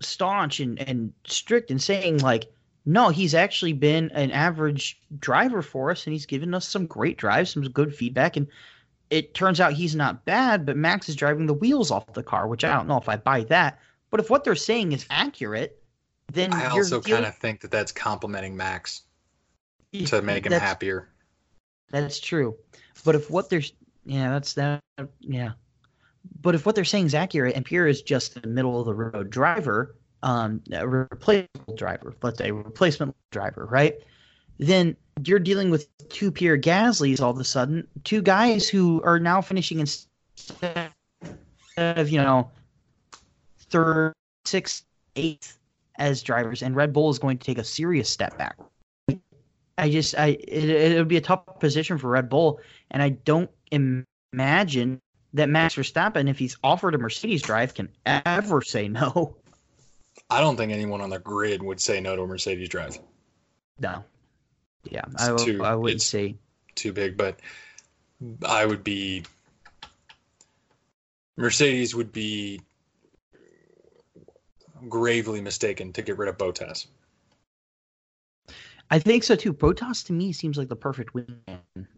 [0.00, 2.52] staunch and, and strict in saying like,
[2.84, 7.18] no, he's actually been an average driver for us, and he's given us some great
[7.18, 8.46] drives, some good feedback, and
[9.10, 10.64] it turns out he's not bad.
[10.64, 13.16] But Max is driving the wheels off the car, which I don't know if I
[13.16, 13.78] buy that.
[14.10, 15.82] But if what they're saying is accurate,
[16.32, 19.02] then I also kind of think that that's complimenting Max
[19.92, 21.08] to make him that's- happier.
[21.90, 22.56] That's true.
[23.04, 23.62] But if what they're
[24.04, 24.82] yeah, that's that
[25.20, 25.52] yeah.
[26.40, 28.94] But if what they're saying is accurate and Pierre is just a middle of the
[28.94, 33.94] road driver, um a replaceable driver, let's say replacement driver, right?
[34.58, 39.18] Then you're dealing with two Pierre Gasly's all of a sudden, two guys who are
[39.18, 40.90] now finishing instead
[41.76, 42.50] of, you know,
[43.70, 44.12] third,
[44.44, 44.84] sixth,
[45.16, 45.58] eighth
[45.96, 48.56] as drivers, and Red Bull is going to take a serious step back.
[49.78, 52.60] I just I it, it would be a tough position for Red Bull,
[52.90, 55.00] and I don't imagine
[55.34, 59.36] that Max Verstappen, if he's offered a Mercedes drive, can ever say no.
[60.28, 62.98] I don't think anyone on the grid would say no to a Mercedes drive.
[63.78, 64.04] No.
[64.90, 66.36] Yeah, It's I, too- I would say
[66.74, 67.38] Too big, but
[68.44, 69.24] I would be
[71.36, 72.60] Mercedes would be
[74.88, 76.86] gravely mistaken to get rid of Bottas.
[78.90, 79.52] I think so too.
[79.52, 81.26] Bottas to me seems like the perfect win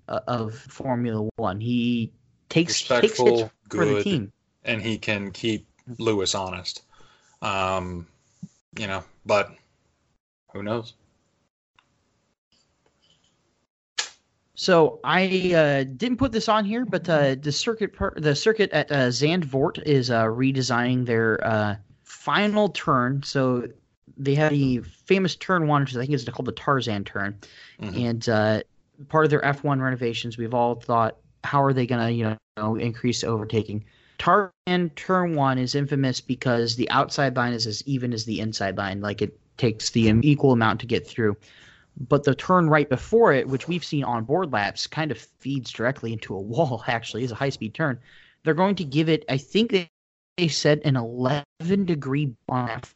[0.08, 1.60] of Formula One.
[1.60, 2.12] He
[2.48, 4.32] takes takes hits Respectful, for the team.
[4.64, 5.66] and he can keep
[5.98, 6.82] Lewis honest.
[7.42, 8.06] Um,
[8.76, 9.54] you know, but
[10.52, 10.94] who knows?
[14.54, 18.70] So I uh, didn't put this on here, but uh, the circuit per- the circuit
[18.72, 23.22] at uh, Zandvoort is uh, redesigning their uh, final turn.
[23.22, 23.68] So
[24.20, 27.38] they have the famous turn one, which I think is called the Tarzan turn,
[27.80, 28.08] Mhm.
[28.08, 28.62] and uh,
[29.08, 30.36] part of their F1 renovations.
[30.36, 33.84] We've all thought, how are they going to you know increase overtaking?
[34.18, 38.76] Tarzan turn one is infamous because the outside line is as even as the inside
[38.76, 41.36] line, like it takes the equal amount to get through
[42.08, 45.70] but the turn right before it, which we've seen on board laps, kind of feeds
[45.70, 46.82] directly into a wall.
[46.86, 47.98] Actually, is a high speed turn.
[48.44, 49.24] They're going to give it.
[49.28, 49.90] I think they,
[50.38, 51.44] they said an 11
[51.84, 52.90] degree on that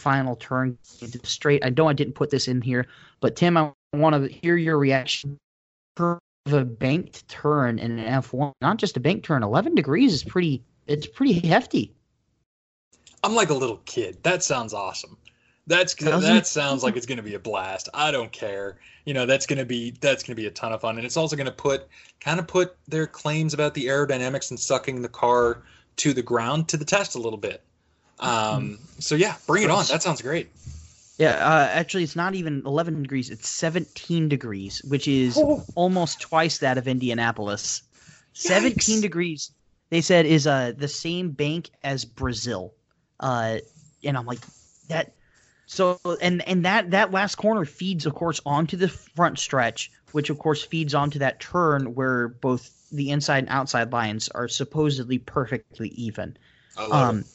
[0.00, 1.64] final turn into straight.
[1.64, 2.86] I know I didn't put this in here,
[3.20, 5.38] but Tim, I want to hear your reaction
[5.98, 8.52] of a banked turn in an F1.
[8.60, 9.42] Not just a banked turn.
[9.42, 10.62] 11 degrees is pretty.
[10.86, 11.92] It's pretty hefty.
[13.22, 14.22] I'm like a little kid.
[14.22, 15.16] That sounds awesome.
[15.66, 17.88] That's that sounds like it's going to be a blast.
[17.94, 18.78] I don't care.
[19.04, 21.06] You know, that's going to be that's going to be a ton of fun, and
[21.06, 21.86] it's also going to put
[22.18, 25.62] kind of put their claims about the aerodynamics and sucking the car
[25.96, 27.62] to the ground to the test a little bit.
[28.20, 29.84] Um, so yeah, bring it on.
[29.86, 30.50] That sounds great.
[31.18, 33.30] Yeah, uh, actually, it's not even 11 degrees.
[33.30, 35.64] It's 17 degrees, which is Oh.
[35.74, 37.82] almost twice that of Indianapolis.
[38.32, 39.52] 17 degrees,
[39.90, 42.74] they said, is uh, the same bank as Brazil.
[43.18, 43.58] Uh,
[44.02, 44.40] and I'm like,
[44.88, 45.14] that.
[45.66, 50.30] So and and that that last corner feeds, of course, onto the front stretch, which
[50.30, 55.18] of course feeds onto that turn where both the inside and outside lines are supposedly
[55.18, 56.36] perfectly even.
[56.76, 57.26] I love Um, it.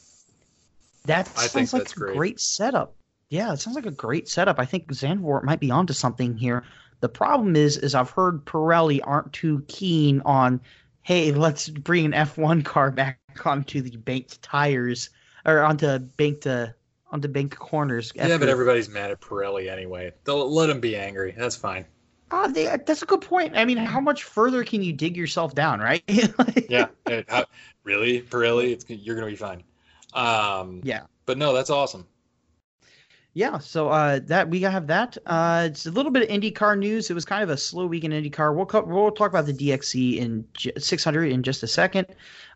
[1.06, 2.16] That I sounds think like that's a great.
[2.16, 2.94] great setup.
[3.28, 4.58] Yeah, it sounds like a great setup.
[4.60, 6.62] I think Zandvoort might be onto something here.
[7.00, 10.60] The problem is, is I've heard Pirelli aren't too keen on,
[11.02, 15.10] hey, let's bring an F1 car back onto the banked tires
[15.44, 16.68] or onto banked uh,
[17.10, 18.12] onto banked corners.
[18.14, 20.12] Yeah, but everybody's mad at Pirelli anyway.
[20.24, 21.34] They'll let them be angry.
[21.36, 21.84] That's fine.
[22.30, 23.56] Ah, they, that's a good point.
[23.56, 26.02] I mean, how much further can you dig yourself down, right?
[26.38, 26.88] Like- Yeah.
[27.06, 27.44] Uh, how-
[27.84, 28.72] really, Pirelli?
[28.72, 29.62] It's, you're gonna be fine.
[30.16, 31.02] Um, Yeah.
[31.26, 32.06] But no, that's awesome.
[33.34, 35.18] Yeah, so uh, that we have that.
[35.26, 37.10] Uh, it's a little bit of IndyCar news.
[37.10, 38.54] It was kind of a slow week in IndyCar.
[38.54, 42.06] We'll co- we'll talk about the DXC in j- 600 in just a second.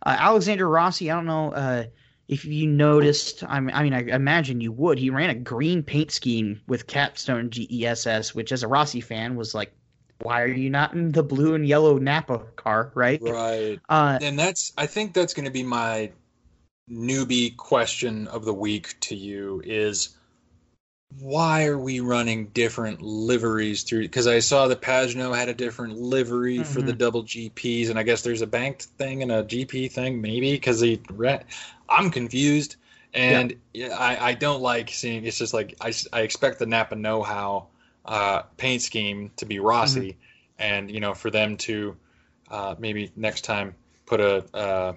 [0.07, 1.85] Uh, Alexander Rossi, I don't know uh,
[2.28, 3.45] if you noticed.
[3.47, 4.99] I mean, I mean, I imagine you would.
[4.99, 9.55] He ran a green paint scheme with Capstone GESS, which, as a Rossi fan, was
[9.55, 9.74] like,
[10.23, 13.20] why are you not in the blue and yellow Napa car, right?
[13.20, 13.78] Right.
[13.91, 16.11] Uh, And that's I think that's going to be my
[16.91, 20.17] newbie question of the week to you is
[21.19, 25.99] why are we running different liveries through because I saw that Pagenaud had a different
[25.99, 29.91] livery for the double GPs and I guess there's a banked thing and a GP
[29.91, 31.43] thing maybe because he re-
[31.89, 32.77] I'm confused
[33.12, 33.97] and yeah.
[33.97, 37.67] I, I don't like seeing it's just like I expect the Napa know-how
[38.05, 40.17] uh, paint scheme to be Rossi
[40.59, 41.97] and you know for them to
[42.51, 43.75] uh, maybe next time
[44.07, 44.93] put a uh,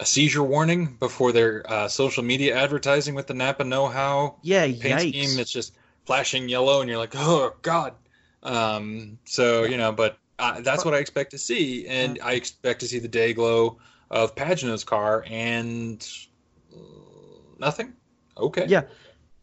[0.00, 4.82] a seizure warning before their uh, social media advertising with the Napa know-how yeah, paint
[4.82, 5.08] yikes.
[5.10, 7.94] scheme that's just flashing yellow and you're like oh god.
[8.42, 11.86] Um, so you know but uh, that's what I expect to see.
[11.86, 13.78] And I expect to see the day glow
[14.10, 16.06] of Pagenaud's car and
[16.72, 16.78] uh,
[17.58, 17.92] nothing.
[18.36, 18.64] Okay.
[18.66, 18.84] Yeah.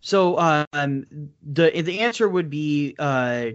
[0.01, 0.39] So
[0.73, 1.05] um,
[1.43, 3.51] the the answer would be uh,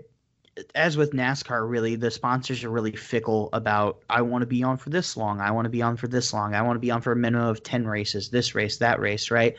[0.74, 4.76] as with NASCAR, really, the sponsors are really fickle about I want to be on
[4.76, 6.90] for this long, I want to be on for this long, I want to be
[6.90, 9.56] on for a minimum of ten races, this race, that race, right?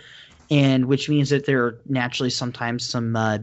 [0.51, 3.39] And which means that there are naturally sometimes some uh,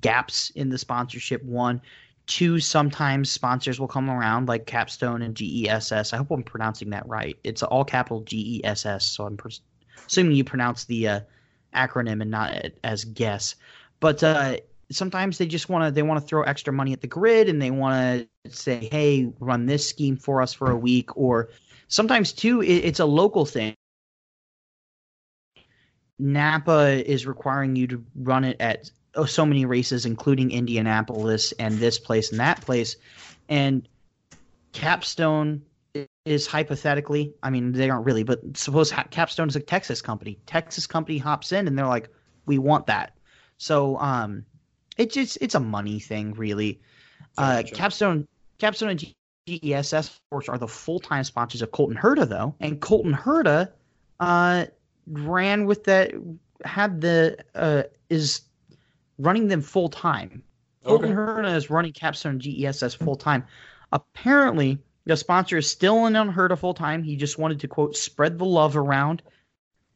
[0.00, 1.42] gaps in the sponsorship.
[1.44, 1.82] One,
[2.26, 6.12] two, sometimes sponsors will come around like Capstone and GESS.
[6.12, 7.36] I hope I'm pronouncing that right.
[7.44, 9.38] It's all capital GESS, so I'm
[10.06, 11.20] assuming you pronounce the uh,
[11.74, 13.56] acronym and not as guess.
[14.00, 14.56] But uh,
[14.90, 17.60] sometimes they just want to they want to throw extra money at the grid and
[17.60, 21.50] they want to say, "Hey, run this scheme for us for a week." Or
[21.88, 23.74] sometimes too, it, it's a local thing.
[26.18, 31.78] Napa is requiring you to run it at oh, so many races, including Indianapolis and
[31.78, 32.96] this place and that place,
[33.48, 33.88] and
[34.72, 35.62] Capstone
[36.24, 40.38] is hypothetically, I mean, they aren't really, but suppose Capstone is a Texas company.
[40.46, 42.08] Texas company hops in and they're like,
[42.46, 43.16] we want that.
[43.58, 44.44] So, um,
[44.96, 46.80] it just it's a money thing, really.
[47.36, 49.14] Uh, Capstone, Capstone and
[49.46, 53.70] GESS, of course, are the full time sponsors of Colton Herta, though, and Colton Herta,
[54.20, 54.66] uh,
[55.06, 56.12] ran with that,
[56.64, 58.42] had the uh, is
[59.18, 60.42] running them full time.
[60.84, 61.14] Colton Okay.
[61.14, 63.44] Herta is running Capstone GESS full time.
[63.92, 67.02] Apparently, the sponsor is still in on Herta full time.
[67.02, 69.22] He just wanted to quote spread the love around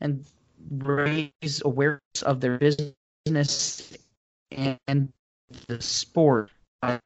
[0.01, 0.25] and
[0.71, 3.97] raise awareness of their business
[4.51, 5.13] and
[5.67, 6.51] the sport
[6.83, 6.99] uh,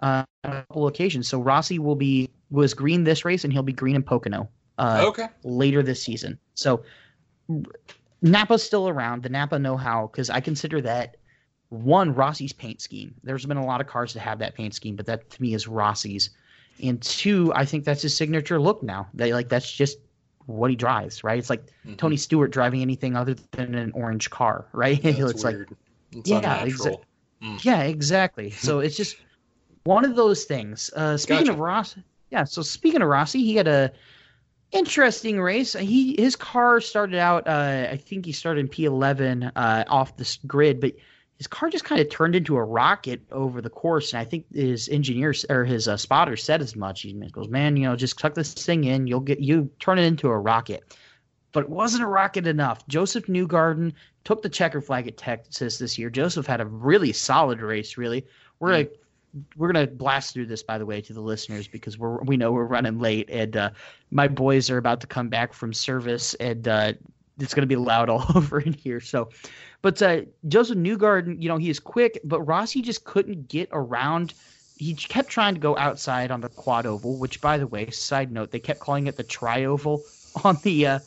[0.00, 1.28] on a couple occasions.
[1.28, 5.04] So Rossi will be was green this race, and he'll be green in Pocono uh,
[5.06, 6.38] okay later this season.
[6.54, 6.82] So
[8.22, 9.22] Napa's still around.
[9.22, 11.16] The Napa know-how because I consider that
[11.70, 13.14] one Rossi's paint scheme.
[13.22, 15.54] There's been a lot of cars that have that paint scheme, but that to me
[15.54, 16.30] is Rossi's.
[16.82, 19.08] And two, I think that's his signature look now.
[19.12, 19.98] They like that's just
[20.46, 21.38] what he drives, right?
[21.38, 21.98] It's like Mhm.
[21.98, 24.98] Tony Stewart driving anything other than an orange car, right?
[25.04, 25.76] It's like weird.
[26.12, 27.04] It's Yeah, unnatural.
[27.62, 28.50] yeah, exactly.
[28.58, 29.16] So it's just
[29.84, 30.90] one of those things.
[30.94, 31.52] Uh, speaking Gotcha.
[31.52, 31.96] of Ross,
[32.30, 32.44] yeah.
[32.44, 33.92] So speaking of Rossi, he had a
[34.72, 35.72] interesting race.
[35.74, 37.46] He his car started out.
[37.46, 40.92] Uh, I think he started in P11 uh, off the grid, but
[41.38, 44.12] his car just kind of turned into a rocket over the course.
[44.12, 47.02] And I think his engineers or his uh, spotter said as much.
[47.02, 49.06] He goes, "Man, you know, just tuck this thing in.
[49.06, 50.84] You'll get you turn it into a rocket."
[51.58, 52.86] But it wasn't a rocket enough.
[52.86, 56.08] Josef Newgarden took the checker flag at Texas this year.
[56.08, 57.98] Josef had a really solid race.
[57.98, 58.24] Really,
[58.60, 58.88] we're gonna
[59.56, 62.52] we're gonna blast through this by the way to the listeners because we're we know
[62.52, 63.70] we're running late and uh,
[64.12, 66.92] my boys are about to come back from service and uh,
[67.40, 69.00] it's gonna be loud all over in here.
[69.00, 69.30] So,
[69.82, 74.32] But uh, Josef Newgarden, you know, he is quick, but Rossi just couldn't get around.
[74.76, 78.30] He kept trying to go outside on the quad oval, which, by the way, side
[78.30, 80.04] note, they kept calling it the tri oval
[80.44, 80.98] on the uh,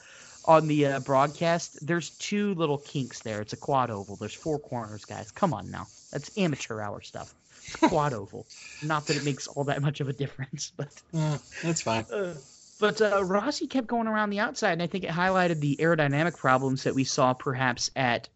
[0.45, 1.85] on the uh, broadcast.
[1.85, 3.41] There's two little kinks there.
[3.41, 4.15] It's a quad oval.
[4.15, 5.31] There's four corners, guys.
[5.31, 7.33] Come on now, that's amateur hour stuff.
[7.65, 8.45] It's quad oval.
[8.83, 12.05] Not that it makes all that much of a difference, but Uh, that's fine.
[12.11, 12.33] uh,
[12.79, 16.35] but uh, Rossi kept going around the outside, and I think it highlighted the aerodynamic
[16.35, 18.27] problems that we saw perhaps at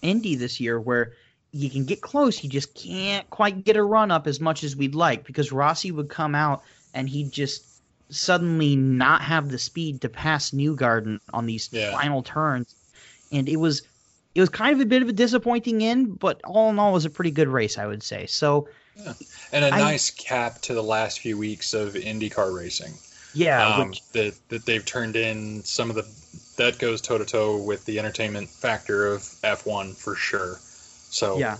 [0.00, 1.12] Indy this year, where
[1.52, 4.74] you can get close, you just can't quite get a run up as much as
[4.76, 6.62] we'd like because Rossi would come out
[6.94, 7.64] and he'd just
[8.10, 11.92] suddenly not have the speed to pass Newgarden on these Yeah.
[11.92, 12.74] final turns,
[13.32, 13.82] and it was
[14.34, 16.92] it was kind of a bit of a disappointing end, but all in all, it
[16.92, 18.26] was a pretty good race, I would say.
[18.26, 18.68] So
[19.52, 22.94] And a I- nice cap to the last few weeks of IndyCar racing.
[23.34, 26.06] yeah, um, which, that that they've turned in some of the
[26.56, 30.58] that goes toe to toe with the entertainment factor of F1 for sure.
[31.10, 31.58] So yeah,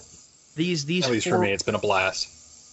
[0.56, 2.28] these these at least for me, it's been a blast.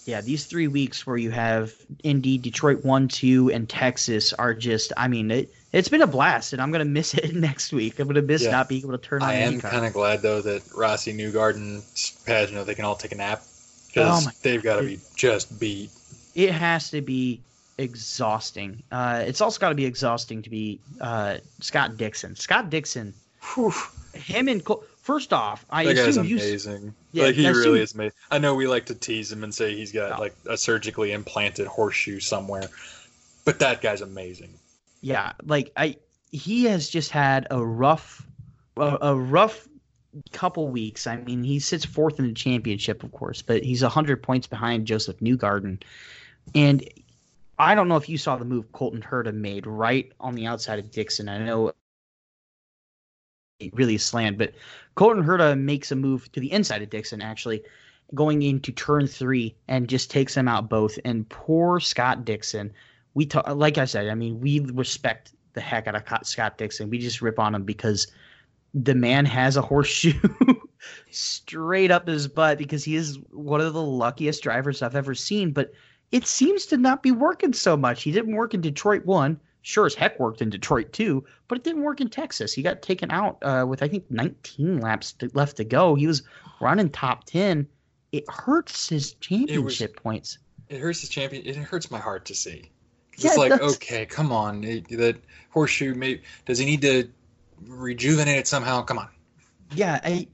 [0.07, 4.93] Yeah, these three weeks where you have Indy, Detroit one, two, and Texas are just.
[4.95, 7.99] I mean, it it's been a blast, and I'm gonna miss it next week.
[7.99, 8.51] I'm gonna miss Yeah.
[8.51, 11.81] not being able to turn on I am kind of glad though that Rossi, Newgarden,
[12.25, 13.49] Pagenaud, they can all take a nap Oh
[13.87, 15.89] because my- they've got to be just beat.
[16.35, 17.41] It has to be
[17.77, 18.81] exhausting.
[18.91, 22.35] Uh, it's also got to be exhausting to be uh, Scott Dixon.
[22.35, 23.13] Scott Dixon,
[23.55, 23.73] Whew,
[24.13, 26.35] him and Col- first off, I that guy's assume you.
[26.35, 26.93] amazing.
[27.13, 28.17] Yeah, like he I really assume- is amazing.
[28.29, 30.19] I know we like to tease him and say he's got No.
[30.19, 32.67] like a surgically implanted horseshoe somewhere,
[33.45, 34.53] but that guy's amazing.
[35.01, 35.95] Yeah, like I,
[36.31, 38.21] he has just had a rough,
[38.75, 39.67] a, a rough
[40.33, 41.07] couple weeks.
[41.07, 44.87] I mean, he sits fourth in the championship, of course, but he's hundred points behind
[44.87, 45.81] Josef Newgarden,
[46.53, 46.83] and
[47.59, 50.79] I don't know if you saw the move Colton Herta made right on the outside
[50.79, 51.29] of Dixon.
[51.29, 51.71] I know
[53.73, 54.53] really slammed, but
[54.95, 57.63] Colton Herta makes a move to the inside of Dixon actually.
[58.15, 60.97] Going into turn three and just takes them out both.
[61.03, 62.71] And poor Scott Dixon,
[63.15, 66.89] we talk like I said, I mean, we respect the heck out of Scott Dixon.
[66.89, 68.07] We just rip on him because
[68.73, 70.13] the man has a horseshoe
[71.11, 75.51] straight up his butt because he is one of the luckiest drivers I've ever seen.
[75.51, 75.73] But
[76.13, 78.03] it seems to not be working so much.
[78.03, 79.37] He didn't work in Detroit one.
[79.67, 82.53] Sure as heck worked in Detroit too, but it didn't work in Texas.
[82.53, 85.93] He got taken out uh, with I think 19 laps to, left to go.
[85.93, 86.23] He was
[86.61, 87.67] running top 10.
[88.13, 90.37] It hurts his championship points.
[90.69, 91.45] It hurts his champion.
[91.45, 92.71] It hurts my heart to see.
[93.17, 93.75] Yeah, it's like, does.
[93.75, 94.63] okay, come on.
[94.63, 95.17] It- that
[95.49, 97.09] horseshoe, maybe does he need to
[97.65, 98.83] rejuvenate it somehow?
[98.83, 99.09] Come on.
[99.75, 100.29] yeah I,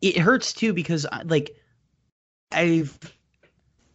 [0.00, 1.54] it hurts too because I- like
[2.50, 2.98] i've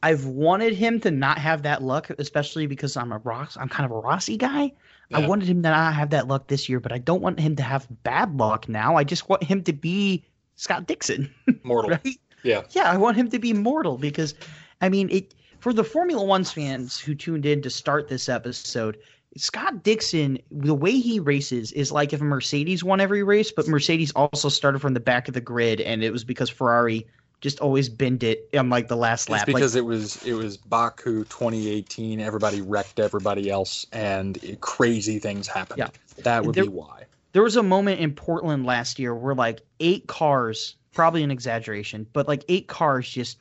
[0.01, 3.85] i've wanted him to not have that luck especially because i'm a ross i'm kind
[3.85, 4.71] of a rossi guy
[5.13, 7.55] i wanted him to not have that luck this year but i don't want him
[7.55, 10.23] to have bad luck now i just want him to be
[10.55, 11.91] scott dixon Mortal.
[11.91, 12.63] right Yeah.
[12.71, 14.33] yeah, I want him to be mortal because,
[14.81, 18.97] I mean, it for the Formula One fans who tuned in to start this episode.
[19.37, 23.67] Scott Dixon, the way he races is like if a Mercedes won every race, but
[23.67, 27.05] Mercedes also started from the back of the grid, and it was because Ferrari
[27.41, 29.45] just always bend it on like the last It's lap.
[29.45, 32.19] because like, it was it was Baku 2018.
[32.19, 35.79] Everybody wrecked everybody else, and it- crazy things happened.
[35.79, 35.89] Yeah.
[36.23, 37.03] that would There- be why.
[37.31, 42.05] there was a moment in Portland last year where like eight cars, probably an exaggeration,
[42.13, 43.37] but like eight cars just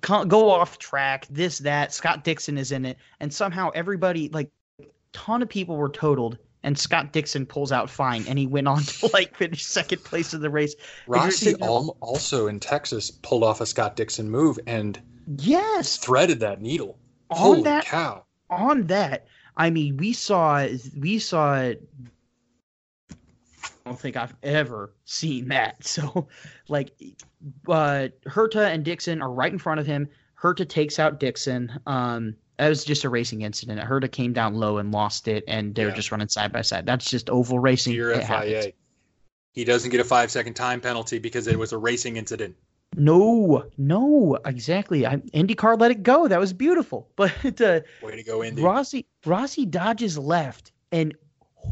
[0.00, 1.92] go off track, this, that.
[1.92, 4.50] Scott Dixon is in it, and somehow everybody, like,
[5.12, 8.82] ton of people were totaled, and Scott Dixon pulls out fine, and he went on
[8.82, 10.74] to like finish second place in the race.
[11.06, 15.00] Rossi sitting there- al- also in Texas pulled off a Scott Dixon move and
[15.38, 16.98] yes, threaded that needle.
[17.30, 18.24] On Holy that- cow!
[18.50, 19.26] on that,
[19.56, 20.66] I mean, we saw
[20.98, 21.54] we saw.
[21.54, 21.76] I
[23.84, 25.76] don't think I've ever seen that.
[25.86, 26.26] So,
[26.68, 26.90] like,
[27.68, 30.08] uh, Herta and Dixon are right in front of him.
[30.42, 31.72] Herta takes out Dixon.
[31.86, 33.80] Um, that was just a racing incident.
[33.80, 35.94] Herta came down low and lost it, and they're Yeah.
[35.94, 36.86] just running side by side.
[36.86, 37.94] That's just oval racing.
[37.94, 38.24] It.
[38.24, 38.72] FIA,
[39.52, 42.56] he doesn't get a five second time penalty because it was a racing incident.
[42.96, 45.04] No, no, exactly.
[45.06, 46.28] I, IndyCar let it go.
[46.28, 47.10] That was beautiful.
[47.16, 48.62] But uh, Way to go, Indy.
[48.62, 51.14] Rossi Rossi dodges left, and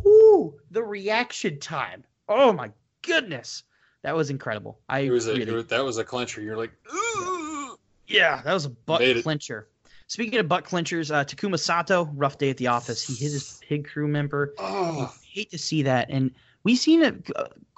[0.05, 2.05] whoo, the reaction time.
[2.28, 2.70] Oh my
[3.02, 3.62] goodness,
[4.02, 4.81] that was incredible.
[4.89, 6.40] I It was a really, it was- that was a clincher.
[6.43, 9.69] You're like, "Ooh." yeah, that was a butt clincher.
[10.06, 13.02] Speaking of butt clinchers, uh, Takuma Sato, rough day at the office.
[13.02, 14.55] He hit his pig crew member.
[14.59, 16.09] oh, hate to see that.
[16.10, 16.31] And
[16.62, 17.14] we've seen a,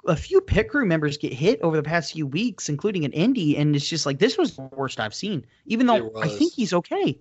[0.07, 3.57] a few pit crew members get hit over the past few weeks, including an Indy,
[3.57, 5.45] and it's just like this was the worst I've seen.
[5.65, 7.19] Even though I think he's okay.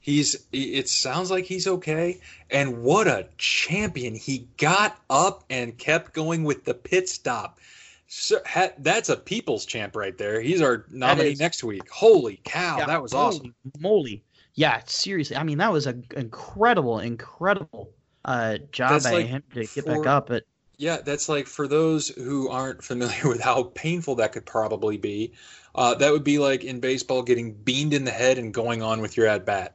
[0.00, 2.20] he's it sounds like he's okay.
[2.50, 4.14] And what a champion!
[4.14, 7.58] He got up and kept going with the pit stop.
[8.06, 10.40] So, ha, that's a people's champ right there.
[10.40, 11.88] He's our nominee next week.
[11.90, 13.54] Holy cow, Yeah, that was holy awesome.
[13.80, 14.22] Moly.
[14.54, 15.36] Yeah, seriously.
[15.36, 17.90] I mean, that was an incredible, incredible
[18.24, 20.28] uh, job by like him to get for- back up.
[20.28, 20.44] But
[20.76, 25.32] Yeah, that's like for those who aren't familiar with how painful that could probably be.
[25.74, 29.00] Uh, that would be like in baseball getting beamed in the head and going on
[29.00, 29.74] with your at bat,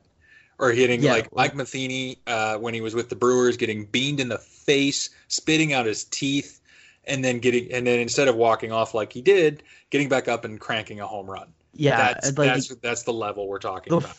[0.57, 4.21] or hitting Yeah, like Mike Matheny uh, when he was with the Brewers, getting beamed
[4.21, 6.61] in the face, spitting out his teeth,
[7.03, 10.45] and then getting and then instead of walking off like he did, getting back up
[10.45, 11.49] and cranking a home run.
[11.73, 14.15] yeah, that's like that's that's the level we're talking the, about.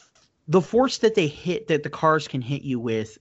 [0.51, 3.17] The force that they hit that the cars can hit you with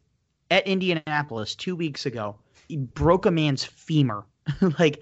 [0.50, 2.36] at Indianapolis two weeks ago
[2.76, 4.26] broke a man's femur.
[4.80, 5.02] like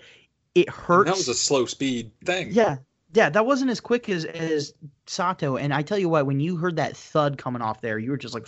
[0.53, 1.09] it hurts.
[1.09, 2.49] that was a slow speed thing.
[2.51, 2.77] yeah,
[3.13, 4.73] yeah, that wasn't as quick as as
[5.05, 5.55] Sato.
[5.55, 8.17] And I tell you what, when you heard that thud coming off there, you were
[8.17, 8.45] just like,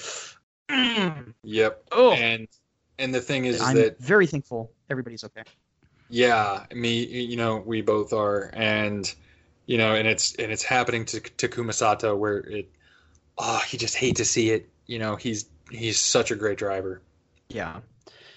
[0.70, 1.86] "Mm." Yep.
[1.94, 2.12] oh.
[2.12, 2.48] And
[2.98, 5.44] and the thing is I'm that very thankful everybody's okay.
[6.10, 9.14] Yeah, me, you know, we both are, and
[9.68, 12.70] you know, and it's and it's happening to Takuma Sato where it,
[13.40, 14.70] oh, you just hate to see it.
[14.86, 17.02] You know, he's he's such a great driver.
[17.50, 17.80] Yeah.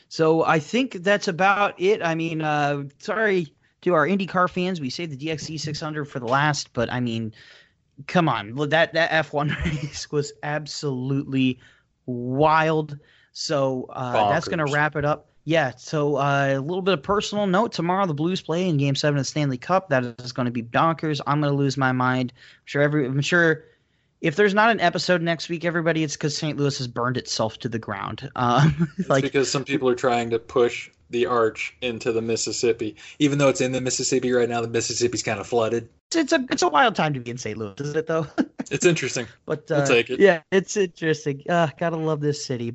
[0.08, 2.02] So I think that's about it.
[2.02, 3.52] I mean, uh, sorry
[3.82, 7.32] to our IndyCar fans, we saved the DXC 600 for the last, but I mean,
[8.06, 11.58] come on, Well, that that F1 race was absolutely
[12.06, 12.98] wild.
[13.32, 15.28] So uh, that's going to wrap it up.
[15.44, 15.72] Yeah.
[15.76, 19.16] So uh, a little bit of personal note: tomorrow the Blues play in Game Seven
[19.18, 19.88] of the Stanley Cup.
[19.88, 21.20] That is going to be bonkers.
[21.26, 22.32] I'm going to lose my mind.
[22.36, 23.06] I'm sure every.
[23.06, 23.64] I'm sure
[24.23, 26.57] if there's not an episode next week, everybody, it's because St.
[26.57, 28.31] Louis has burned itself to the ground.
[28.36, 32.97] Um, It's like because some people are trying to push the arch into the Mississippi,
[33.19, 34.61] even though it's in the Mississippi right now.
[34.62, 35.89] The Mississippi's kind of flooded.
[36.15, 37.59] it's a it's a wild time to be in St.
[37.59, 38.07] Louis, isn't it?
[38.07, 38.27] Though.
[38.70, 39.27] It's interesting.
[39.44, 40.19] But We'll uh, take it.
[40.19, 41.43] Yeah, it's interesting.
[41.49, 42.74] Uh, gotta love this city.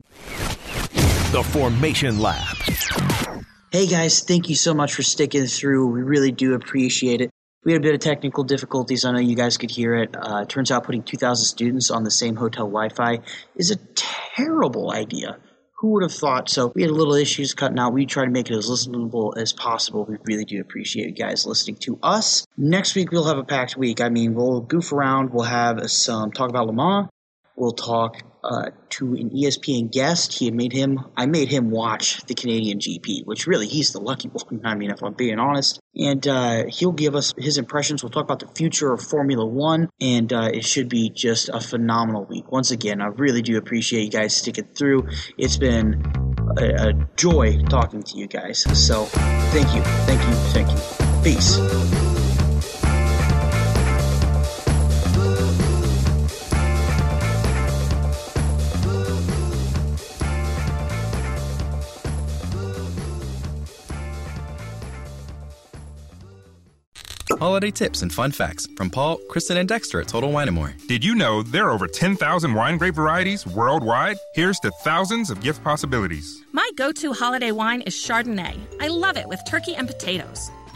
[1.32, 2.56] The Formation Lap.
[3.72, 5.88] Hey guys, thank you so much for sticking through.
[5.88, 7.32] We really do appreciate it.
[7.68, 9.03] We had a bit of technical difficulties.
[9.03, 10.15] I know you guys could hear it.
[10.18, 13.19] Uh, turns out putting 2,000 students on the same hotel Wi Fi
[13.57, 15.38] is a terrible idea.
[15.80, 16.48] Who would have thought?
[16.49, 17.91] So we had a little issues cutting out.
[17.91, 20.06] We try to make it as listenable as possible.
[20.06, 22.45] We really do appreciate you guys listening to us.
[22.56, 23.99] Next week we'll have a packed week.
[23.99, 25.34] I mean, we'll goof around.
[25.34, 27.10] We'll have some talk about Lamar.
[27.57, 30.34] We'll talk uh, to an ESPN guest.
[30.34, 30.99] He had made him.
[31.18, 34.61] I made him watch the Canadian GP, which really he's the lucky one.
[34.64, 38.03] I mean, if I'm being honest, and uh, he'll give us his impressions.
[38.03, 41.60] We'll talk about the future of Formula One, and uh, it should be just a
[41.60, 42.52] phenomenal week.
[42.52, 45.07] Once again, I really do appreciate you guys sticking through.
[45.38, 46.02] It's been
[46.57, 48.61] a, a joy talking to you guys.
[48.86, 51.24] So thank you, thank you, thank you.
[51.24, 52.06] Peace.
[67.39, 70.73] Holiday tips and fun facts from Paul, Kristen, and Dexter at Total Wine & More.
[70.88, 74.18] Did you know there are over 10,000 wine grape varieties worldwide?
[74.34, 76.43] Here's to thousands of gift possibilities.
[76.51, 78.57] My go to holiday wine is Chardonnay.
[78.81, 80.49] I love it with turkey and potatoes.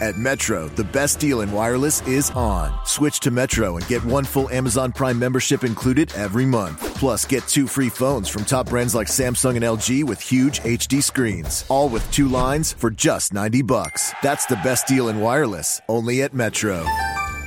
[0.00, 2.72] At Metro, the best deal in wireless is on.
[2.86, 6.78] Switch to Metro and get one full Amazon Prime membership included every month.
[6.94, 11.02] Plus, get two free phones from top brands like Samsung and LG with huge HD
[11.02, 11.64] screens.
[11.68, 14.12] All with two lines for just 90 bucks.
[14.22, 16.86] That's the best deal in wireless, only at Metro.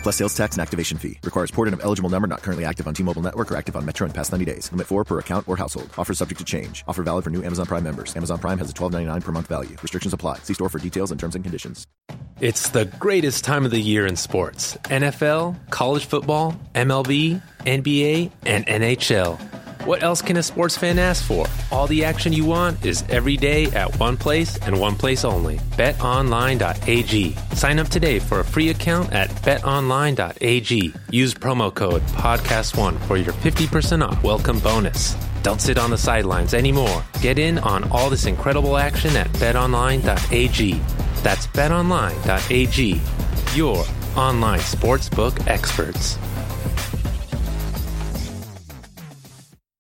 [0.04, 1.20] Plus sales tax and activation fee.
[1.24, 4.08] Requires porting of eligible number not currently active on T-Mobile network or active on Metro
[4.08, 4.72] in past 90 days.
[4.72, 5.92] Limit 4 per account or household.
[5.98, 6.84] Offer subject to change.
[6.88, 8.16] Offer valid for new Amazon Prime members.
[8.16, 9.76] Amazon Prime has a $12.99 per month value.
[9.84, 10.40] Restrictions apply.
[10.40, 11.86] See store for details and terms and conditions.
[12.40, 18.66] It's the greatest time of the year in sports NFL, college football, MLB, NBA, and
[18.66, 19.40] NHL.
[19.86, 21.48] What else can a sports fan ask for?
[21.72, 25.58] All the action you want is every day at one place and one place only.
[25.76, 27.36] BetOnline.ag.
[27.56, 30.94] Sign up today for a free account at BetOnline.ag.
[31.10, 35.16] Use promo code PODCAST1 for your 50% off welcome bonus.
[35.42, 37.04] Don't sit on the sidelines anymore.
[37.20, 40.74] Get in on all this incredible action at betonline.ag.
[41.24, 43.02] That's betonline.ag.
[43.58, 43.84] Your
[44.16, 46.20] online sportsbook experts.